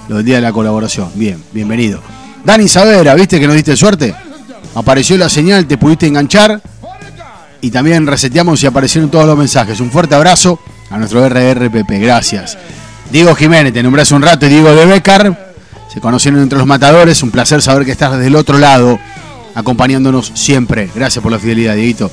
[0.08, 1.12] lo del día de la colaboración.
[1.16, 2.02] Bien, bienvenido.
[2.44, 4.16] Dani Savera, ¿viste que nos diste suerte?
[4.76, 6.62] Apareció la señal, te pudiste enganchar.
[7.62, 9.82] Y también reseteamos y aparecieron todos los mensajes.
[9.82, 10.60] Un fuerte abrazo
[10.90, 11.92] a nuestro RRPP.
[12.00, 12.58] Gracias.
[13.12, 15.54] Diego Jiménez, te nombré un rato, y Diego de Becar.
[15.92, 17.24] Se conocieron entre los matadores.
[17.24, 19.00] Un placer saber que estás del otro lado,
[19.56, 20.90] acompañándonos siempre.
[20.94, 22.12] Gracias por la fidelidad, Dieguito.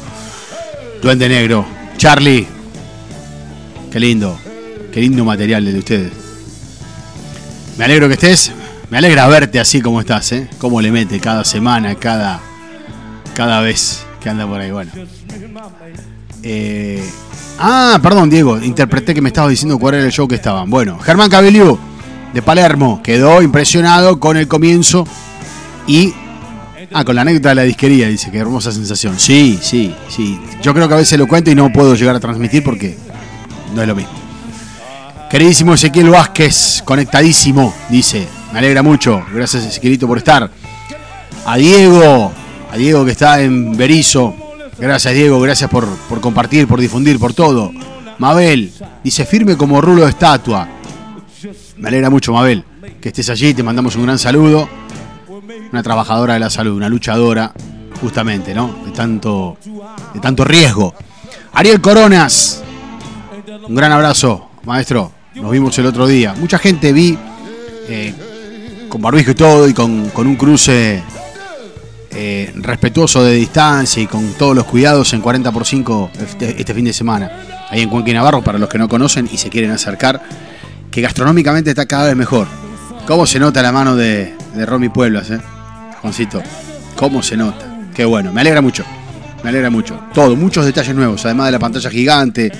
[1.02, 1.66] Duende Negro,
[1.98, 2.46] Charlie.
[3.92, 4.38] Qué lindo.
[4.92, 6.12] Qué lindo material el de ustedes.
[7.76, 8.52] Me alegro que estés.
[8.88, 10.48] Me alegra verte así como estás, ¿eh?
[10.58, 12.40] Cómo le mete cada semana, cada,
[13.34, 14.70] cada vez que anda por ahí.
[14.70, 14.92] Bueno.
[16.48, 17.02] Eh,
[17.58, 18.62] ah, perdón, Diego.
[18.62, 20.70] Interpreté que me estabas diciendo cuál era el show que estaban.
[20.70, 21.76] Bueno, Germán Cabelliú,
[22.32, 25.04] de Palermo, quedó impresionado con el comienzo
[25.88, 26.14] y.
[26.92, 29.18] Ah, con la anécdota de la disquería, dice, qué hermosa sensación.
[29.18, 30.38] Sí, sí, sí.
[30.62, 32.96] Yo creo que a veces lo cuento y no puedo llegar a transmitir porque
[33.74, 34.12] no es lo mismo.
[35.28, 38.28] Queridísimo Ezequiel Vázquez, conectadísimo, dice.
[38.52, 39.24] Me alegra mucho.
[39.34, 40.48] Gracias, Ezequielito, por estar.
[41.44, 42.32] A Diego,
[42.70, 44.45] a Diego que está en Berizo.
[44.78, 45.40] Gracias, Diego.
[45.40, 47.72] Gracias por, por compartir, por difundir, por todo.
[48.18, 48.72] Mabel,
[49.02, 50.68] dice firme como rulo de estatua.
[51.76, 52.64] Me alegra mucho, Mabel,
[53.00, 53.54] que estés allí.
[53.54, 54.68] Te mandamos un gran saludo.
[55.72, 57.52] Una trabajadora de la salud, una luchadora,
[58.00, 58.82] justamente, ¿no?
[58.84, 59.56] De tanto,
[60.14, 60.94] de tanto riesgo.
[61.52, 62.62] Ariel Coronas,
[63.66, 65.12] un gran abrazo, maestro.
[65.34, 66.34] Nos vimos el otro día.
[66.38, 67.18] Mucha gente vi
[67.88, 68.14] eh,
[68.88, 71.02] con barbijo y todo y con, con un cruce
[72.10, 76.74] eh, respetuoso de distancia y con todos los cuidados en 40 por 5 este, este
[76.74, 77.30] fin de semana.
[77.68, 80.22] Ahí en Cuenca y Navarro, para los que no conocen y se quieren acercar,
[80.90, 82.46] que gastronómicamente está cada vez mejor.
[83.06, 85.40] ¿Cómo se nota la mano de, de Romy Pueblas, eh?
[86.00, 86.42] Juancito?
[86.96, 87.78] ¿Cómo se nota?
[87.94, 88.84] Qué bueno, me alegra mucho.
[89.42, 90.00] Me alegra mucho.
[90.12, 92.52] Todo, muchos detalles nuevos, además de la pantalla gigante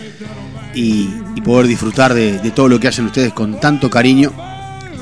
[0.75, 1.09] y,
[1.45, 4.33] poder disfrutar de, de todo lo que hacen ustedes con tanto cariño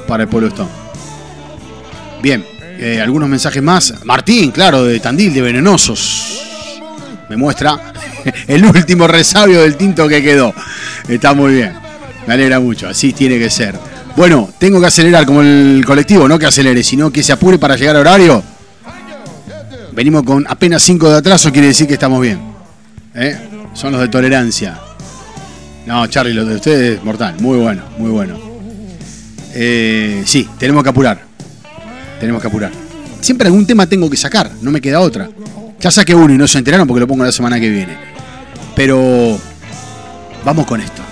[0.06, 0.68] para el pueblo Stone.
[2.22, 2.44] Bien,
[2.78, 3.94] eh, algunos mensajes más.
[4.04, 6.40] Martín, claro, de Tandil, de Venenosos.
[7.28, 7.92] Me muestra
[8.46, 10.54] el último resabio del tinto que quedó.
[11.08, 11.72] Está muy bien.
[12.26, 13.78] Me alegra mucho, así tiene que ser.
[14.16, 17.76] Bueno, tengo que acelerar como el colectivo, no que acelere, sino que se apure para
[17.76, 18.42] llegar a horario.
[19.92, 22.40] Venimos con apenas 5 de atraso, quiere decir que estamos bien.
[23.14, 23.36] ¿Eh?
[23.74, 24.78] Son los de tolerancia.
[25.86, 27.34] No, Charlie, los de ustedes, mortal.
[27.40, 28.38] Muy bueno, muy bueno.
[29.52, 31.33] Eh, sí, tenemos que apurar.
[32.20, 32.72] Tenemos que apurar.
[33.20, 35.28] Siempre algún tema tengo que sacar, no me queda otra.
[35.80, 37.96] Ya saqué uno y no se enteraron porque lo pongo la semana que viene.
[38.74, 39.38] Pero
[40.44, 41.02] vamos con esto.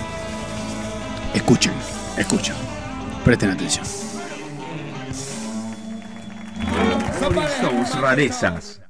[1.34, 1.72] Escuchen,
[2.16, 2.54] escuchen.
[3.24, 3.84] Presten atención.
[8.00, 8.80] Rarezas.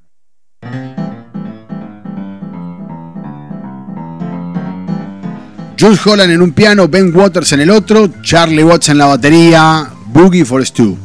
[5.79, 9.89] Jules Holland en un piano, Ben Waters en el otro, Charlie Watts en la batería,
[10.07, 10.97] Boogie for Stu.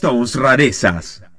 [0.00, 1.29] Rolling Stones rarezas.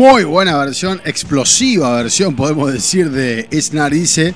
[0.00, 4.34] Muy buena versión, explosiva versión, podemos decir, de Esnar dice.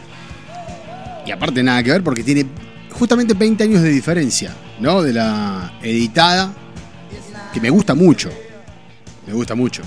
[1.25, 2.45] Y aparte nada que ver porque tiene
[2.93, 5.01] justamente 20 años de diferencia, ¿no?
[5.01, 6.53] De la editada,
[7.55, 8.29] que me gusta mucho.
[9.27, 9.81] Me gusta mucho.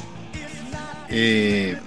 [1.09, 1.77] Eh,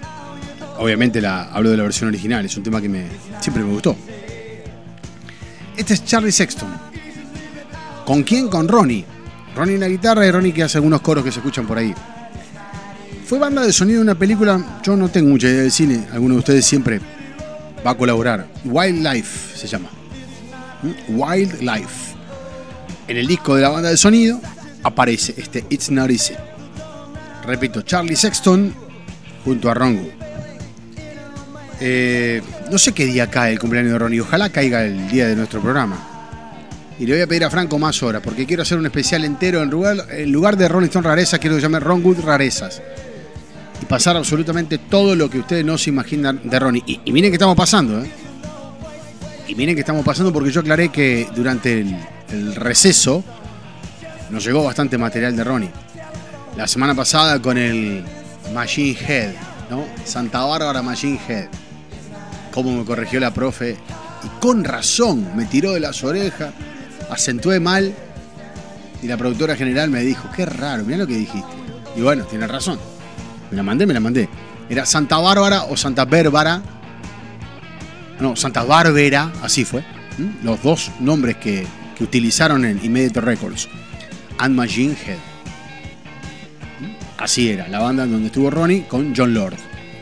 [0.77, 3.07] obviamente la, hablo de la versión original, es un tema que me,
[3.41, 3.97] siempre me gustó.
[5.75, 6.69] Este es Charlie Sexton.
[8.05, 8.47] ¿Con quién?
[8.47, 9.03] Con Ronnie.
[9.53, 11.93] Ronnie en la guitarra y Ronnie que hace algunos coros que se escuchan por ahí.
[13.31, 16.33] Fue banda de sonido de una película, yo no tengo mucha idea del cine, alguno
[16.33, 16.99] de ustedes siempre
[17.87, 18.45] va a colaborar.
[18.65, 19.87] Wildlife se llama.
[20.83, 21.17] ¿Mm?
[21.17, 22.13] Wildlife.
[23.07, 24.41] En el disco de la banda de sonido
[24.83, 26.33] aparece este It's Not Easy.
[27.45, 28.73] Repito, Charlie Sexton
[29.45, 30.09] junto a Rongo.
[31.79, 35.37] Eh, no sé qué día cae el cumpleaños de Ronnie, ojalá caiga el día de
[35.37, 35.95] nuestro programa.
[36.99, 39.63] Y le voy a pedir a Franco más horas, porque quiero hacer un especial entero.
[39.63, 42.81] En lugar, en lugar de Rolling Stone Rarezas, quiero llame Ron Good Rarezas.
[43.91, 46.81] Pasar absolutamente todo lo que ustedes no se imaginan de Ronnie.
[47.03, 48.09] Y, miren que estamos pasando, ¿eh?
[49.49, 51.97] Y miren que estamos pasando porque yo aclaré que durante el,
[52.29, 53.21] el receso
[54.29, 55.71] nos llegó bastante material de Ronnie.
[56.55, 58.05] La semana pasada con el
[58.53, 59.33] Machine Head,
[59.69, 59.83] ¿no?
[60.05, 61.49] Santa Bárbara Machine Head.
[62.53, 63.75] Cómo me corrigió la profe.
[64.23, 66.53] Y con razón, me tiró de las orejas,
[67.09, 67.93] acentué mal.
[69.03, 71.51] Y la productora general me dijo, qué raro, mira lo que dijiste.
[71.97, 72.79] Y bueno, tiene razón.
[73.51, 74.29] Me la mandé, me la mandé.
[74.69, 76.61] Era Santa Bárbara o Santa Bárbara.
[78.19, 79.83] No, Santa Bárbara, así fue.
[80.43, 81.67] Los dos nombres que,
[81.97, 83.67] que utilizaron en Immediate Records.
[84.37, 85.17] And Machine Head.
[87.17, 89.57] Así era, la banda donde estuvo Ronnie con John Lord.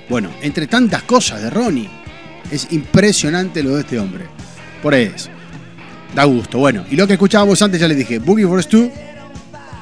[0.07, 1.89] Bueno, entre tantas cosas de Ronnie,
[2.51, 4.25] es impresionante lo de este hombre.
[4.81, 5.29] Por eso.
[6.15, 6.57] Da gusto.
[6.59, 8.89] Bueno, y lo que escuchábamos antes ya les dije, Boogie Force 2,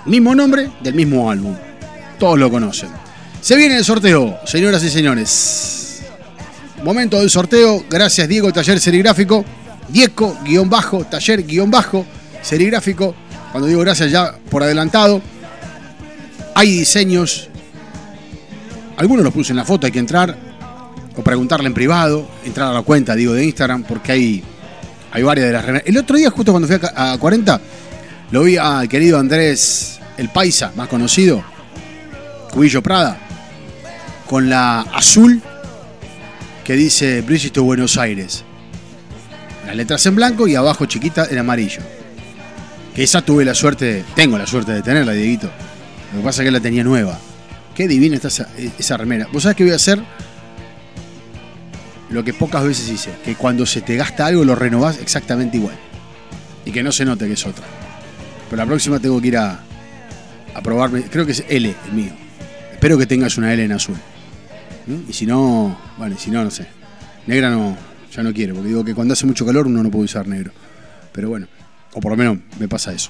[0.06, 1.56] mismo nombre del mismo álbum.
[2.18, 2.90] Todos lo conocen.
[3.42, 6.02] Se viene el sorteo, señoras y señores.
[6.84, 7.84] Momento del sorteo.
[7.90, 9.46] Gracias, Diego, taller serigráfico.
[9.90, 12.06] Diego, guion bajo, taller, guion bajo,
[12.42, 13.16] serigráfico.
[13.52, 15.22] Cuando digo gracias ya por adelantado.
[16.56, 17.50] Hay diseños.
[18.98, 20.36] Algunos los puse en la foto, hay que entrar.
[21.16, 22.28] O preguntarle en privado.
[22.44, 24.44] Entrar a la cuenta, digo, de Instagram, porque hay,
[25.12, 25.88] hay varias de las remeras.
[25.88, 27.62] El otro día, justo cuando fui a, a 40,
[28.32, 31.44] lo vi al querido Andrés El Paisa, más conocido.
[32.52, 33.27] Cubillo Prada.
[34.28, 35.42] Con la azul
[36.66, 38.44] que dice Bridges to Buenos Aires.
[39.66, 41.82] Las letras en blanco y abajo chiquita en amarillo.
[42.94, 45.50] Que esa tuve la suerte, tengo la suerte de tenerla, Dieguito.
[46.12, 47.18] Lo que pasa es que la tenía nueva.
[47.74, 49.28] Qué divina está esa, esa remera.
[49.32, 50.04] ¿Vos sabés qué voy a hacer?
[52.10, 55.76] Lo que pocas veces hice, que cuando se te gasta algo lo renovás exactamente igual.
[56.66, 57.66] Y que no se note que es otra.
[58.50, 59.62] Pero la próxima tengo que ir a,
[60.54, 61.04] a probarme.
[61.04, 62.12] Creo que es L el mío.
[62.74, 63.96] Espero que tengas una L en azul.
[65.10, 66.68] Y si no, bueno, y si no, no sé.
[67.26, 67.78] Negra no,
[68.12, 70.52] ya no quiero, porque digo que cuando hace mucho calor uno no puede usar negro.
[71.12, 71.48] Pero bueno,
[71.94, 73.10] o por lo menos me pasa eso.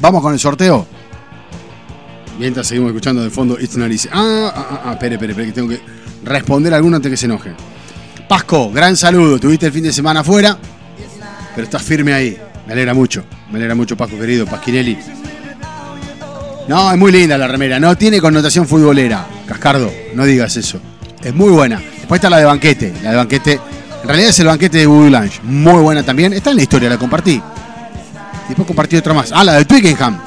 [0.00, 0.86] Vamos con el sorteo.
[2.38, 4.08] Mientras seguimos escuchando de fondo It's Easy.
[4.10, 5.80] Ah, ah, ah, ah, espere, espere, espere, que tengo que
[6.24, 7.52] responder a alguno antes que se enoje.
[8.28, 9.38] Pasco, gran saludo.
[9.38, 10.58] Tuviste el fin de semana afuera,
[11.54, 12.38] pero estás firme ahí.
[12.66, 14.96] Me alegra mucho, me alegra mucho, Pasco querido, Pasquinelli.
[16.68, 19.26] No, es muy linda la remera, no tiene connotación futbolera.
[19.46, 20.80] Cascardo, no digas eso.
[21.22, 21.78] Es muy buena.
[21.78, 22.92] Después está la de banquete.
[23.02, 23.60] La de banquete,
[24.02, 25.40] en realidad es el banquete de Woody Lunch.
[25.42, 26.32] Muy buena también.
[26.32, 27.40] Está en la historia, la compartí.
[28.48, 29.32] Después compartí otra más.
[29.32, 30.18] Ah, la de Twickenham.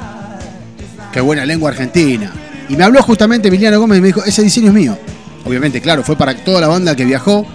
[1.12, 2.32] Qué buena lengua argentina.
[2.68, 4.98] Y me habló justamente Emiliano Gómez y me dijo, ese diseño es mío.
[5.44, 7.46] Obviamente, claro, fue para toda la banda que viajó,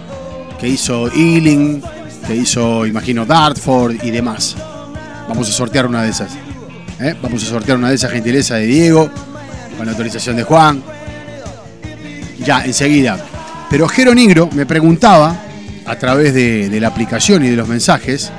[0.58, 1.82] que hizo Ealing,
[2.26, 4.56] que hizo, imagino, Dartford y demás.
[5.28, 6.30] Vamos a sortear una de esas.
[7.02, 7.16] ¿Eh?
[7.20, 9.10] Vamos a sortear una de esas gentileza de Diego,
[9.76, 10.82] con la autorización de Juan.
[12.38, 13.18] Ya, enseguida.
[13.70, 15.36] Pero Jero Negro me preguntaba,
[15.84, 18.30] a través de, la aplicación y de los mensajes,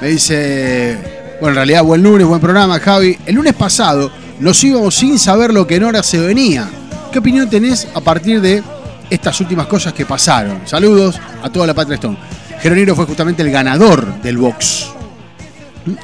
[0.00, 0.96] me dice,
[1.40, 3.18] bueno, en realidad buen lunes, buen programa, Javi.
[3.26, 4.10] El lunes pasado
[4.40, 6.68] nos íbamos sin saber lo que en hora se venía.
[7.12, 8.62] ¿Qué opinión tenés a partir de
[9.10, 10.60] estas últimas cosas que pasaron?
[10.64, 12.16] Saludos a toda la Patria Stone.
[12.60, 14.99] Jero Negro fue justamente el ganador del box.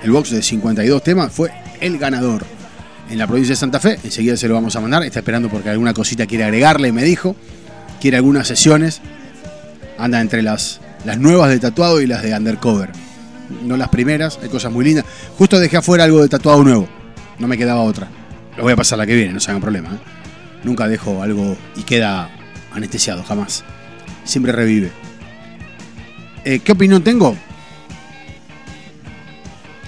[0.02, 1.50] El box de 52 temas fue
[1.80, 2.44] el ganador
[3.10, 3.98] en la provincia de Santa Fe.
[4.02, 5.02] Enseguida se lo vamos a mandar.
[5.02, 7.36] Está esperando porque alguna cosita quiere agregarle, me dijo.
[8.00, 9.00] Quiere algunas sesiones.
[9.98, 12.90] Anda entre las, las nuevas de tatuado y las de undercover.
[13.62, 15.04] No las primeras, hay cosas muy lindas.
[15.38, 16.88] Justo dejé afuera algo de tatuado nuevo.
[17.38, 18.08] No me quedaba otra.
[18.56, 19.90] Lo voy a pasar la que viene, no se hagan problema.
[19.90, 19.98] ¿eh?
[20.64, 22.30] Nunca dejo algo y queda
[22.72, 23.64] anestesiado, jamás.
[24.24, 24.90] Siempre revive.
[26.44, 27.36] Eh, ¿Qué opinión tengo?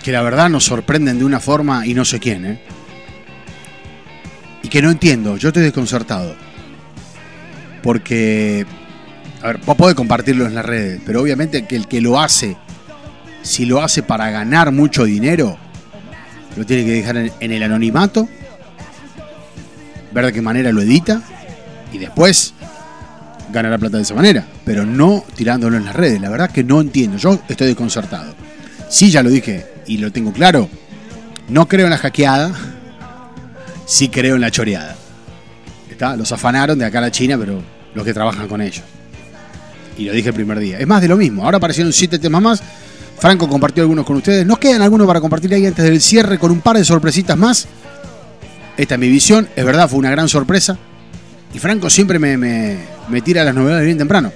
[0.09, 2.59] Que la verdad nos sorprenden de una forma y no sé quién, ¿eh?
[4.63, 6.35] Y que no entiendo, yo estoy desconcertado.
[7.83, 8.65] Porque,
[9.43, 12.57] a ver, vos podés compartirlo en las redes, pero obviamente que el que lo hace,
[13.43, 15.59] si lo hace para ganar mucho dinero,
[16.57, 18.31] lo tiene que dejar en, el anonimato,
[20.11, 21.21] ver de qué manera lo edita
[21.93, 22.55] y después
[23.53, 26.19] ganará plata de esa manera, pero no tirándolo en las redes.
[26.19, 28.35] La verdad que no entiendo, yo estoy desconcertado.
[28.89, 30.69] Sí, ya lo dije y lo tengo claro,
[31.49, 32.53] no creo en la hackeada,
[33.87, 34.95] sí creo en la choreada.
[35.91, 36.15] ¿Está?
[36.17, 37.61] Los afanaron de acá a la China, pero
[37.95, 38.85] los que trabajan con ellos.
[39.97, 40.79] Y lo dije el primer día.
[40.79, 41.43] Es más de lo mismo.
[41.45, 42.63] Ahora aparecieron siete temas más.
[43.19, 44.47] Franco compartió algunos con ustedes.
[44.47, 47.67] Nos quedan algunos para compartir ahí antes del cierre con un par de sorpresitas más.
[48.77, 49.49] Esta es mi visión.
[49.57, 50.79] Es verdad, fue una gran sorpresa.
[51.53, 52.77] Y Franco siempre me, me-
[53.09, 54.31] me tira las novedades bien temprano.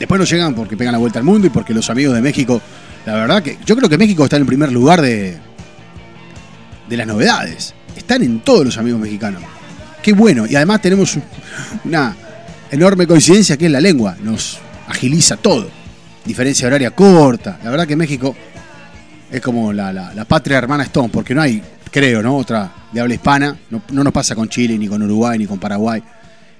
[0.00, 2.60] Después no llegan porque pegan la vuelta al mundo y porque los amigos de México,
[3.06, 5.36] la verdad que yo creo que México está en el primer lugar de,
[6.88, 7.74] de las novedades.
[7.96, 9.42] Están en todos los amigos mexicanos.
[10.02, 10.46] Qué bueno.
[10.46, 11.22] Y además tenemos un-
[11.84, 12.16] una
[12.70, 14.16] enorme coincidencia que es la lengua.
[14.22, 15.68] Nos agiliza todo.
[16.24, 17.58] Diferencia horaria corta.
[17.64, 18.36] La verdad que México
[19.30, 22.36] es como la, la- la patria hermana Stone, porque no hay, creo, ¿no?
[22.36, 23.56] Otra de habla hispana.
[23.70, 26.02] No, no nos pasa con Chile, ni con Uruguay, ni con Paraguay,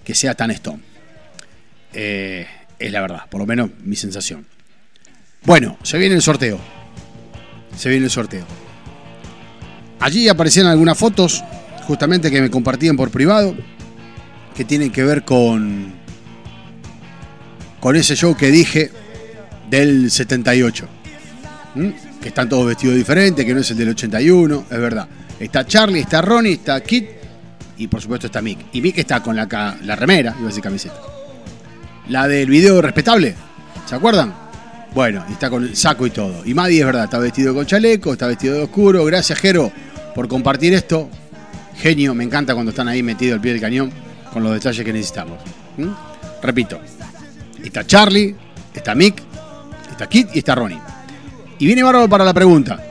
[0.04, 0.80] que sea tan Stone.
[1.92, 2.46] Eh,
[2.78, 4.46] es la verdad, por lo menos mi sensación.
[5.44, 6.58] Bueno, se viene el sorteo.
[7.76, 8.44] Se viene el sorteo.
[10.00, 11.42] Allí aparecieron algunas fotos,
[11.86, 13.54] justamente que me compartían por privado,
[14.54, 15.92] que tienen que ver con,
[17.80, 18.90] con ese show que dije
[19.68, 20.88] del 78.
[21.74, 21.88] ¿Mm?
[22.20, 25.08] Que están todos vestidos diferentes, que no es el del 81, es verdad.
[25.38, 27.08] Está Charlie, está Ronnie, está Kit
[27.78, 28.58] y por supuesto está Mick.
[28.72, 29.46] Y Mick está con la,
[29.82, 30.96] la remera, iba a decir camiseta.
[32.08, 33.34] La del video respetable,
[33.86, 34.49] ¿se acuerdan?
[34.94, 36.42] Bueno, está con el saco y todo.
[36.44, 39.04] Y Maddy es verdad, está vestido con chaleco, está vestido de oscuro.
[39.04, 39.70] Gracias, Jero,
[40.14, 41.08] por compartir esto.
[41.76, 43.90] Genio, me encanta cuando están ahí metidos al pie del cañón
[44.32, 45.38] con los detalles que necesitamos.
[45.76, 45.88] ¿Mm?
[46.42, 46.80] Repito,
[47.62, 48.34] está Charlie,
[48.74, 49.22] está Mick,
[49.90, 50.78] está Kit y está Ronnie.
[51.58, 52.82] Y viene bárbaro para la pregunta.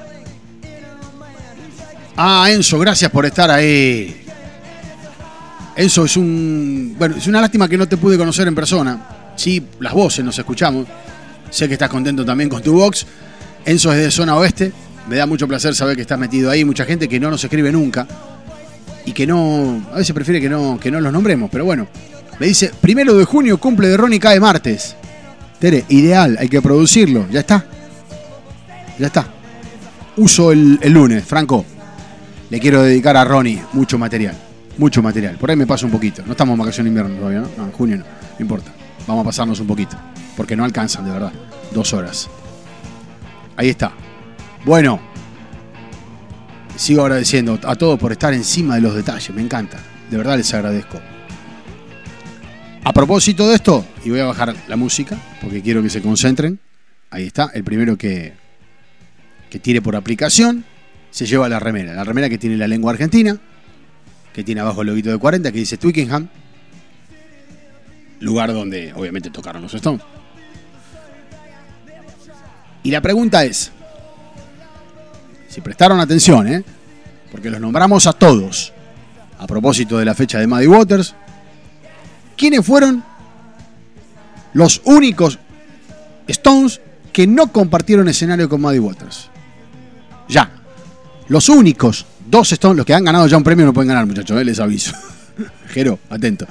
[2.16, 4.24] Ah, Enzo, gracias por estar ahí.
[5.76, 6.96] Enzo es un.
[6.98, 9.34] Bueno, es una lástima que no te pude conocer en persona.
[9.36, 10.86] Sí, las voces nos escuchamos.
[11.50, 13.06] Sé que estás contento también con tu box.
[13.66, 14.72] Enzo es de zona oeste.
[15.08, 16.64] Me da mucho placer saber que estás metido ahí.
[16.64, 18.08] Mucha gente que no nos escribe nunca.
[19.06, 19.84] Y que no.
[19.92, 21.50] A veces prefiere que no, que no los nombremos.
[21.52, 21.88] Pero bueno.
[22.40, 24.96] Me dice, primero de junio cumple de Ronnie cae martes.
[25.60, 27.28] Tere, ideal, hay que producirlo.
[27.30, 27.66] Ya está.
[28.98, 29.28] Ya está.
[30.16, 31.66] Uso el, lunes, Franco.
[32.50, 34.36] Le quiero dedicar a Ronnie mucho material.
[34.78, 35.36] Mucho material.
[35.36, 36.24] Por ahí me paso un poquito.
[36.26, 37.50] No estamos en vacación de invierno todavía, ¿no?
[37.58, 38.04] No, en junio no.
[38.04, 38.72] No importa.
[39.06, 39.98] Vamos a pasarnos un poquito.
[40.40, 41.34] Porque no alcanzan, de verdad.
[41.74, 42.30] Dos horas.
[43.58, 43.92] Ahí está.
[44.64, 45.02] Bueno.
[46.78, 49.36] Sigo agradeciendo a todos por estar encima de los detalles.
[49.36, 49.78] Me encanta.
[50.10, 51.02] De verdad les agradezco.
[52.86, 56.58] A propósito de esto, y voy a bajar la música porque quiero que se concentren.
[57.10, 58.32] Ahí está, el primero que,
[59.50, 60.64] que tire por aplicación
[61.12, 61.94] se lleva la remera.
[61.94, 63.38] La remera que tiene la lengua argentina,
[64.34, 66.30] que tiene abajo el loguito de 40, que dice Twickenham.
[68.22, 70.02] Lugar donde obviamente tocaron los Stones.
[72.84, 73.72] Y la pregunta es,
[75.50, 76.64] si prestaron atención, ¿eh?
[77.32, 78.74] porque los nombramos a todos,
[79.38, 81.16] a propósito de la fecha de Muddy Waters,
[82.38, 83.04] ¿quiénes fueron
[84.54, 85.40] los únicos
[86.28, 86.80] Stones
[87.12, 89.30] que no compartieron escenario con Muddy Waters?
[90.28, 90.52] Ya.
[91.28, 94.40] Los únicos dos Stones, los que han ganado ya un premio no pueden ganar, muchachos,
[94.40, 94.94] eh, les aviso.
[95.70, 96.48] Jero, atento.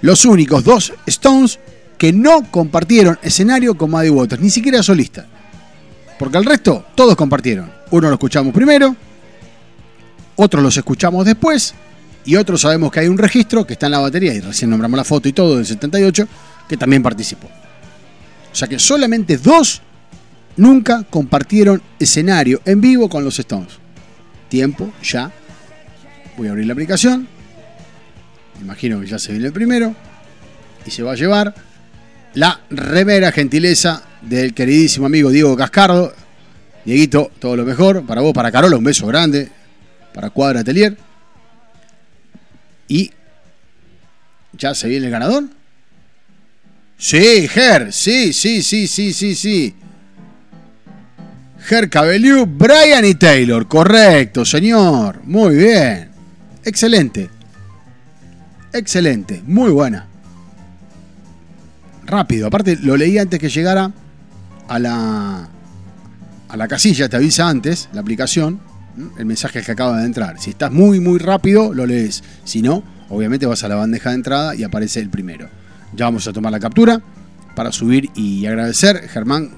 [0.00, 1.58] Los únicos dos Stones
[1.98, 5.26] que no compartieron escenario con Muddy Waters, ni siquiera solista.
[6.22, 7.68] Porque el resto, todos compartieron.
[7.90, 8.94] Uno lo escuchamos primero,
[10.36, 11.74] otros los escuchamos después,
[12.24, 14.96] y otros sabemos que hay un registro que está en la batería, y recién nombramos
[14.96, 16.28] la foto y todo del 78,
[16.68, 17.48] que también participó.
[17.48, 19.82] O sea que solamente dos
[20.56, 23.72] nunca compartieron escenario en vivo con los Stones.
[24.48, 25.32] Tiempo, ya.
[26.36, 27.26] Voy a abrir la aplicación.
[28.60, 29.92] Imagino que ya se viene el primero.
[30.86, 31.52] Y se va a llevar
[32.34, 36.12] la remera gentileza del queridísimo amigo Diego Cascardo.
[36.84, 38.04] Dieguito, todo lo mejor.
[38.06, 39.50] Para vos, para Carola, un beso grande.
[40.14, 40.96] Para Cuadra Atelier.
[42.88, 43.10] Y
[44.52, 45.44] ya se viene el ganador.
[46.98, 49.74] Sí, Ger, sí, sí, sí, sí, sí, sí.
[51.60, 53.66] Ger Cabelliu, Brian y Taylor.
[53.66, 55.20] Correcto, señor.
[55.24, 56.10] Muy bien.
[56.64, 57.30] Excelente.
[58.72, 59.42] Excelente.
[59.46, 60.06] Muy buena.
[62.04, 62.46] Rápido.
[62.46, 63.92] Aparte, lo leí antes que llegara
[64.74, 65.48] a la,
[66.48, 67.08] a la casilla.
[67.08, 68.60] Te avisa antes, la aplicación,
[69.18, 70.38] el mensaje que acaba de entrar.
[70.38, 72.22] Si estás muy, muy rápido, lo lees.
[72.44, 72.82] Si no,
[73.12, 75.46] Obviamente vas a la bandeja de entrada y aparece el primero.
[75.94, 77.02] Ya vamos a tomar la captura
[77.54, 79.06] para subir y agradecer.
[79.06, 79.50] Germán,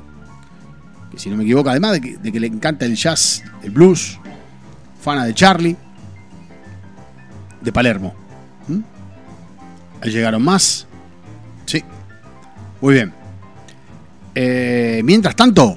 [1.13, 4.19] que si no me equivoco, además de que, le encanta el jazz, el blues,
[5.01, 5.77] fana de Charlie,
[7.61, 8.13] de Palermo.
[10.01, 10.89] Ahí llegaron más.
[11.67, 11.85] Sí.
[12.81, 13.24] Muy bien.
[14.35, 15.77] Eh, mientras tanto,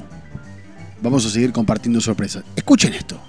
[1.02, 2.44] vamos a seguir compartiendo sorpresas.
[2.56, 3.20] Escuchen esto.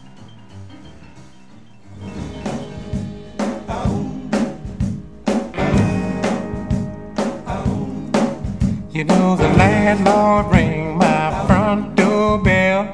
[8.91, 12.91] You know the landlord rang my front doorbell.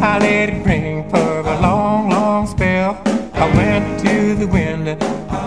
[0.00, 3.02] I let it ring for a long, long spell.
[3.34, 4.96] I went to the window,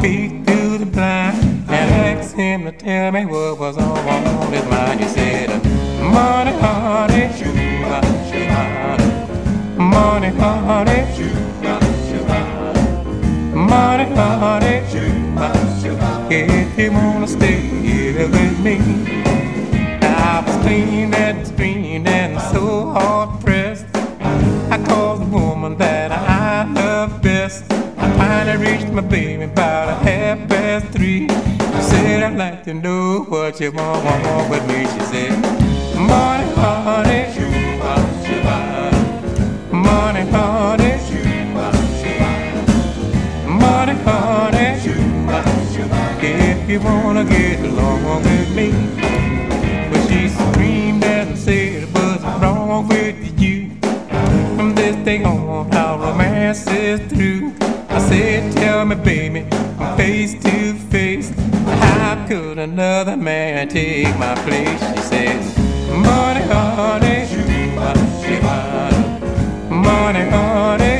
[0.01, 1.37] peeked through the blind,
[1.69, 4.99] and asked him to tell me what was on his mind.
[4.99, 5.68] He said,
[6.15, 7.97] "Money, honey, shoo-ba,
[8.29, 8.61] shoo-ba,
[9.77, 11.73] money, honey, shoo-ba,
[12.07, 12.39] shoo-ba,
[13.55, 15.47] money, honey, shoo-ba,
[15.81, 18.75] shoo-ba, if you wanna stay here with me."
[20.01, 22.63] I was clean and screened and so
[22.95, 23.85] hard pressed.
[24.71, 27.63] I called the woman that I love best.
[27.97, 29.45] I finally reached my baby
[29.89, 31.27] a half past three.
[31.27, 34.85] She said, I'd like to know what you want, want, want with me.
[34.93, 35.48] She said,
[36.59, 37.31] money,
[40.31, 40.89] money,
[46.21, 48.71] if you wanna get along with me.
[49.89, 53.71] But she screamed and said, What's wrong with you?
[54.55, 57.53] From this day on, our romance is through.
[57.89, 59.47] I said, Tell me, baby,
[59.95, 61.31] face to face,
[61.65, 64.79] how could another man take my place?
[64.95, 67.25] She said, Money, honey,
[69.69, 70.98] money, honey,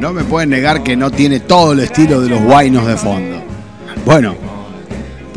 [0.00, 3.42] No me pueden negar que no tiene todo el estilo de los guainos de fondo.
[4.04, 4.34] Bueno,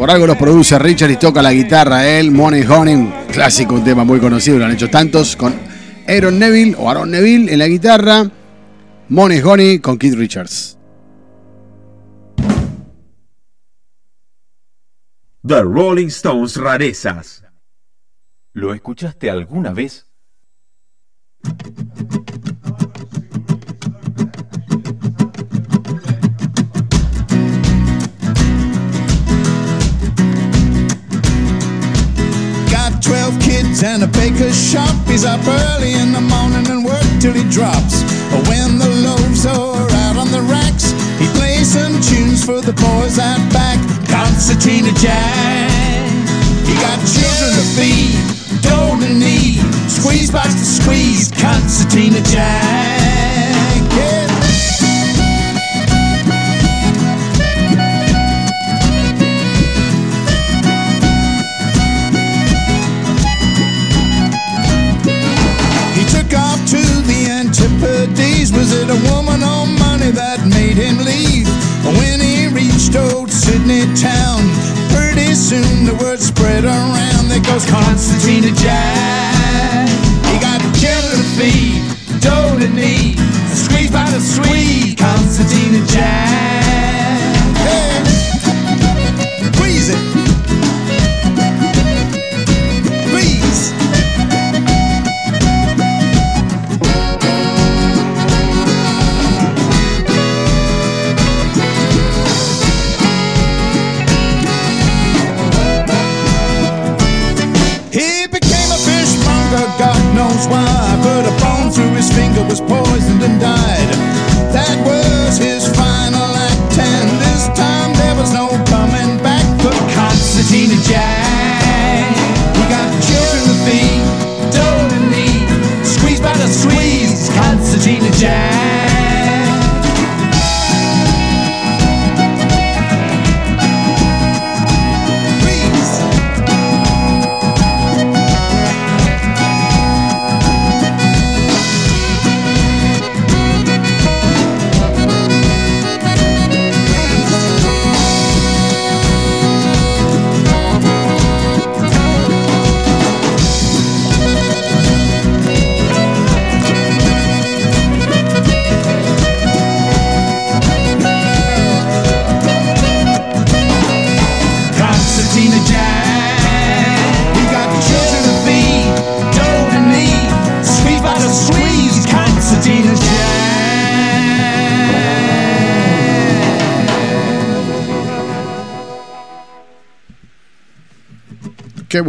[0.02, 3.84] por algo los produce Richard y toca la guitarra él, Money Honey, un clásico, un
[3.84, 5.53] tema muy conocido, lo han hecho tantos con
[6.07, 8.28] Aaron Neville o Aaron Neville en la guitarra,
[9.10, 10.76] Money Honey con Keith Richards.
[15.45, 17.44] The Rolling Stones rarezas.
[18.53, 20.07] ¿Lo escuchaste alguna vez?
[33.72, 34.95] 12 kids and a baker's shop.
[35.07, 38.03] He's up early in the morning and work till he drops.
[38.48, 43.19] When the loaves are out on the racks, he plays some tunes for the boys
[43.19, 43.80] out back.
[44.07, 46.11] Concertina Jack.
[46.65, 48.15] He got children to feed,
[48.61, 51.31] dough to need, squeeze box to squeeze.
[51.31, 53.01] Concertina Jack.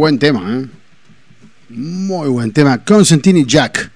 [0.03, 0.65] Buen tema, ¿eh?
[1.69, 2.83] Muy buen tema.
[2.83, 3.89] Constantine Jack.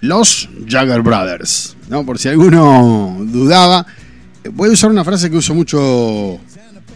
[0.00, 1.76] Los Jagger Brothers.
[1.88, 2.04] ¿no?
[2.04, 3.86] Por si alguno dudaba.
[4.52, 6.40] Voy a usar una frase que uso mucho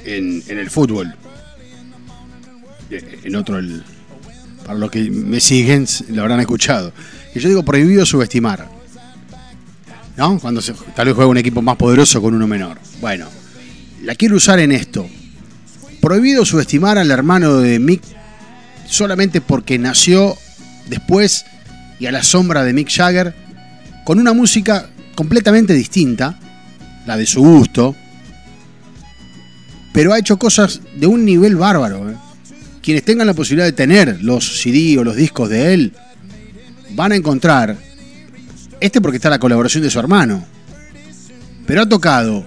[0.05, 1.14] en, en el fútbol.
[2.90, 3.85] Eh, En otro, el-
[4.66, 6.93] para los que me siguen, lo habrán escuchado.
[7.32, 8.68] Que yo digo prohibido subestimar.
[10.16, 10.36] ¿No?
[10.40, 12.76] Cuando se, tal vez juega un equipo más poderoso con uno menor.
[13.01, 13.28] Bueno,
[14.02, 15.09] la quiero usar en esto.
[16.01, 18.02] Prohibido subestimar al hermano de Mick
[18.89, 20.36] solamente porque nació
[20.89, 21.44] después
[22.01, 23.35] y a la sombra de Mick Jagger
[24.05, 26.39] con una música completamente distinta,
[27.06, 27.94] la de su gusto,
[29.93, 32.10] pero ha hecho cosas de un nivel bárbaro.
[32.10, 32.15] ¿eh?
[32.82, 35.93] Quienes tengan la posibilidad de tener los CD o los discos de él
[36.90, 37.77] van a encontrar,
[38.81, 40.44] este porque está la colaboración de su hermano,
[41.66, 42.47] pero ha tocado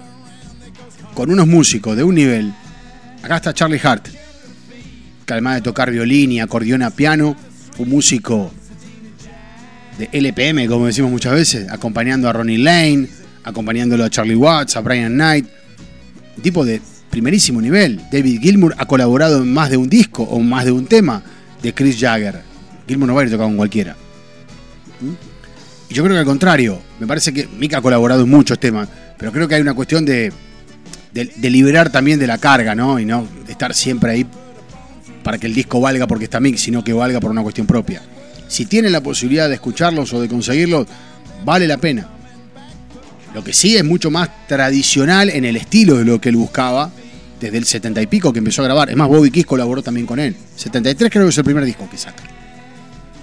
[1.13, 2.53] con unos músicos de un nivel.
[3.21, 4.07] Acá está Charlie Hart,
[5.25, 7.35] que de tocar violín y acordeón a piano,
[7.77, 8.51] un músico
[9.97, 13.07] de LPM, como decimos muchas veces, acompañando a Ronnie Lane,
[13.43, 15.45] acompañándolo a Charlie Watts, a Brian Knight,
[16.37, 18.01] un tipo de primerísimo nivel.
[18.11, 21.21] David Gilmour ha colaborado en más de un disco o más de un tema
[21.61, 22.41] de Chris Jagger.
[22.87, 23.95] Gilmour no va a ir a tocar con cualquiera.
[25.89, 28.87] Y yo creo que al contrario, me parece que Mick ha colaborado en muchos temas,
[29.17, 30.31] pero creo que hay una cuestión de,
[31.13, 32.97] de, de liberar también de la carga, ¿no?
[32.97, 34.25] Y no estar siempre ahí
[35.23, 38.01] para que el disco valga porque está Mick, sino que valga por una cuestión propia.
[38.47, 40.87] Si tienen la posibilidad de escucharlos o de conseguirlos,
[41.45, 42.07] vale la pena.
[43.33, 46.91] Lo que sí es mucho más tradicional en el estilo de lo que él buscaba
[47.39, 48.89] desde el 70 y pico que empezó a grabar.
[48.89, 50.35] Es más, Bobby Kiss colaboró también con él.
[50.55, 52.23] 73 creo que es el primer disco que saca.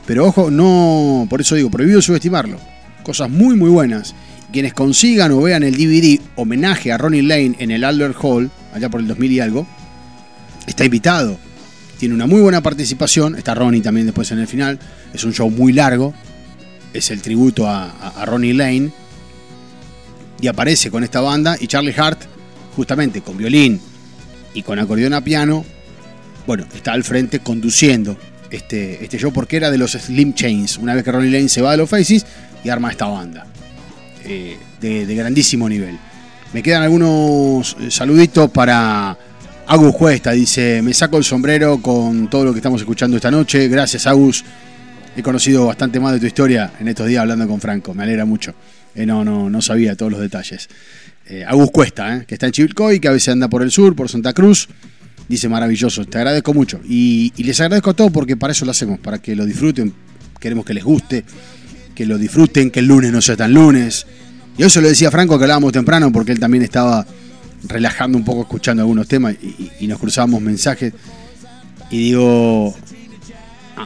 [0.06, 2.58] Pero ojo, no, por eso digo, prohibido subestimarlo.
[3.02, 4.14] Cosas muy muy buenas.
[4.50, 8.88] Quienes consigan o vean el DVD homenaje a Ronnie Lane en el Albert Hall, allá
[8.88, 9.66] por el 2000 y algo,
[10.66, 11.38] está invitado.
[11.98, 13.36] Tiene una muy buena participación.
[13.36, 14.78] Está Ronnie también después en el final.
[15.12, 16.14] Es un show muy largo.
[16.92, 18.90] Es el tributo a, Ronnie Lane.
[20.40, 21.56] Y aparece con esta banda.
[21.58, 22.20] Y Charlie Hart,
[22.76, 23.80] justamente con violín
[24.54, 25.64] y con acordeón a piano,
[26.46, 28.16] bueno, está al frente conduciendo
[28.50, 30.78] este, este show porque era de los Slim Chains.
[30.78, 32.24] Una vez que Ronnie Lane se va de los Faces
[32.64, 33.46] y arma esta banda.
[34.24, 35.98] eh, de, de grandísimo nivel.
[36.52, 39.16] Me quedan algunos eh, saluditos para
[39.70, 40.32] Agus Cuesta.
[40.32, 43.68] Dice, me saco el sombrero con todo lo que estamos escuchando esta noche.
[43.68, 44.42] Gracias Agus.
[45.14, 47.92] He conocido bastante más de tu historia en estos días hablando con Franco.
[47.92, 48.54] Me alegra mucho.
[48.94, 50.70] Eh, no, no, no sabía todos los detalles.
[51.26, 53.94] Eh, Agus Cuesta, eh, que está en Chivilcoy, que a veces anda por el sur,
[53.94, 54.70] por Santa Cruz.
[55.28, 56.80] Dice maravilloso, te agradezco mucho.
[56.88, 59.92] Y, les agradezco a todos porque para eso lo hacemos, para que lo disfruten.
[60.40, 61.26] Queremos que les guste,
[61.94, 64.06] que lo disfruten, que el lunes no sea tan lunes.
[64.56, 67.06] Y eso lo decía Franco que hablábamos temprano porque él también estaba
[67.64, 69.34] relajando un poco escuchando algunos temas
[69.80, 70.92] y, nos cruzábamos mensajes.
[71.90, 72.74] Y digo,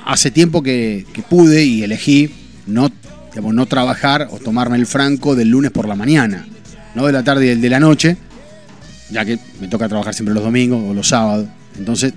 [0.07, 2.31] hace tiempo que, pude y elegí
[2.67, 2.91] no,
[3.31, 6.47] digamos, no trabajar o tomarme el franco del lunes por la mañana,
[6.95, 8.17] no de la tarde y del de la noche,
[9.11, 11.47] ya que me toca trabajar siempre los domingos o los sábados.
[11.79, 12.13] Entonces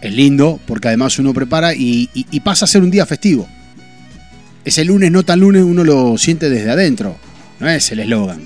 [0.00, 3.48] es lindo porque además uno prepara y, y- y pasa a ser un día festivo.
[4.64, 7.16] Ese lunes no tan lunes uno lo siente desde adentro,
[7.60, 8.40] no es el eslogan,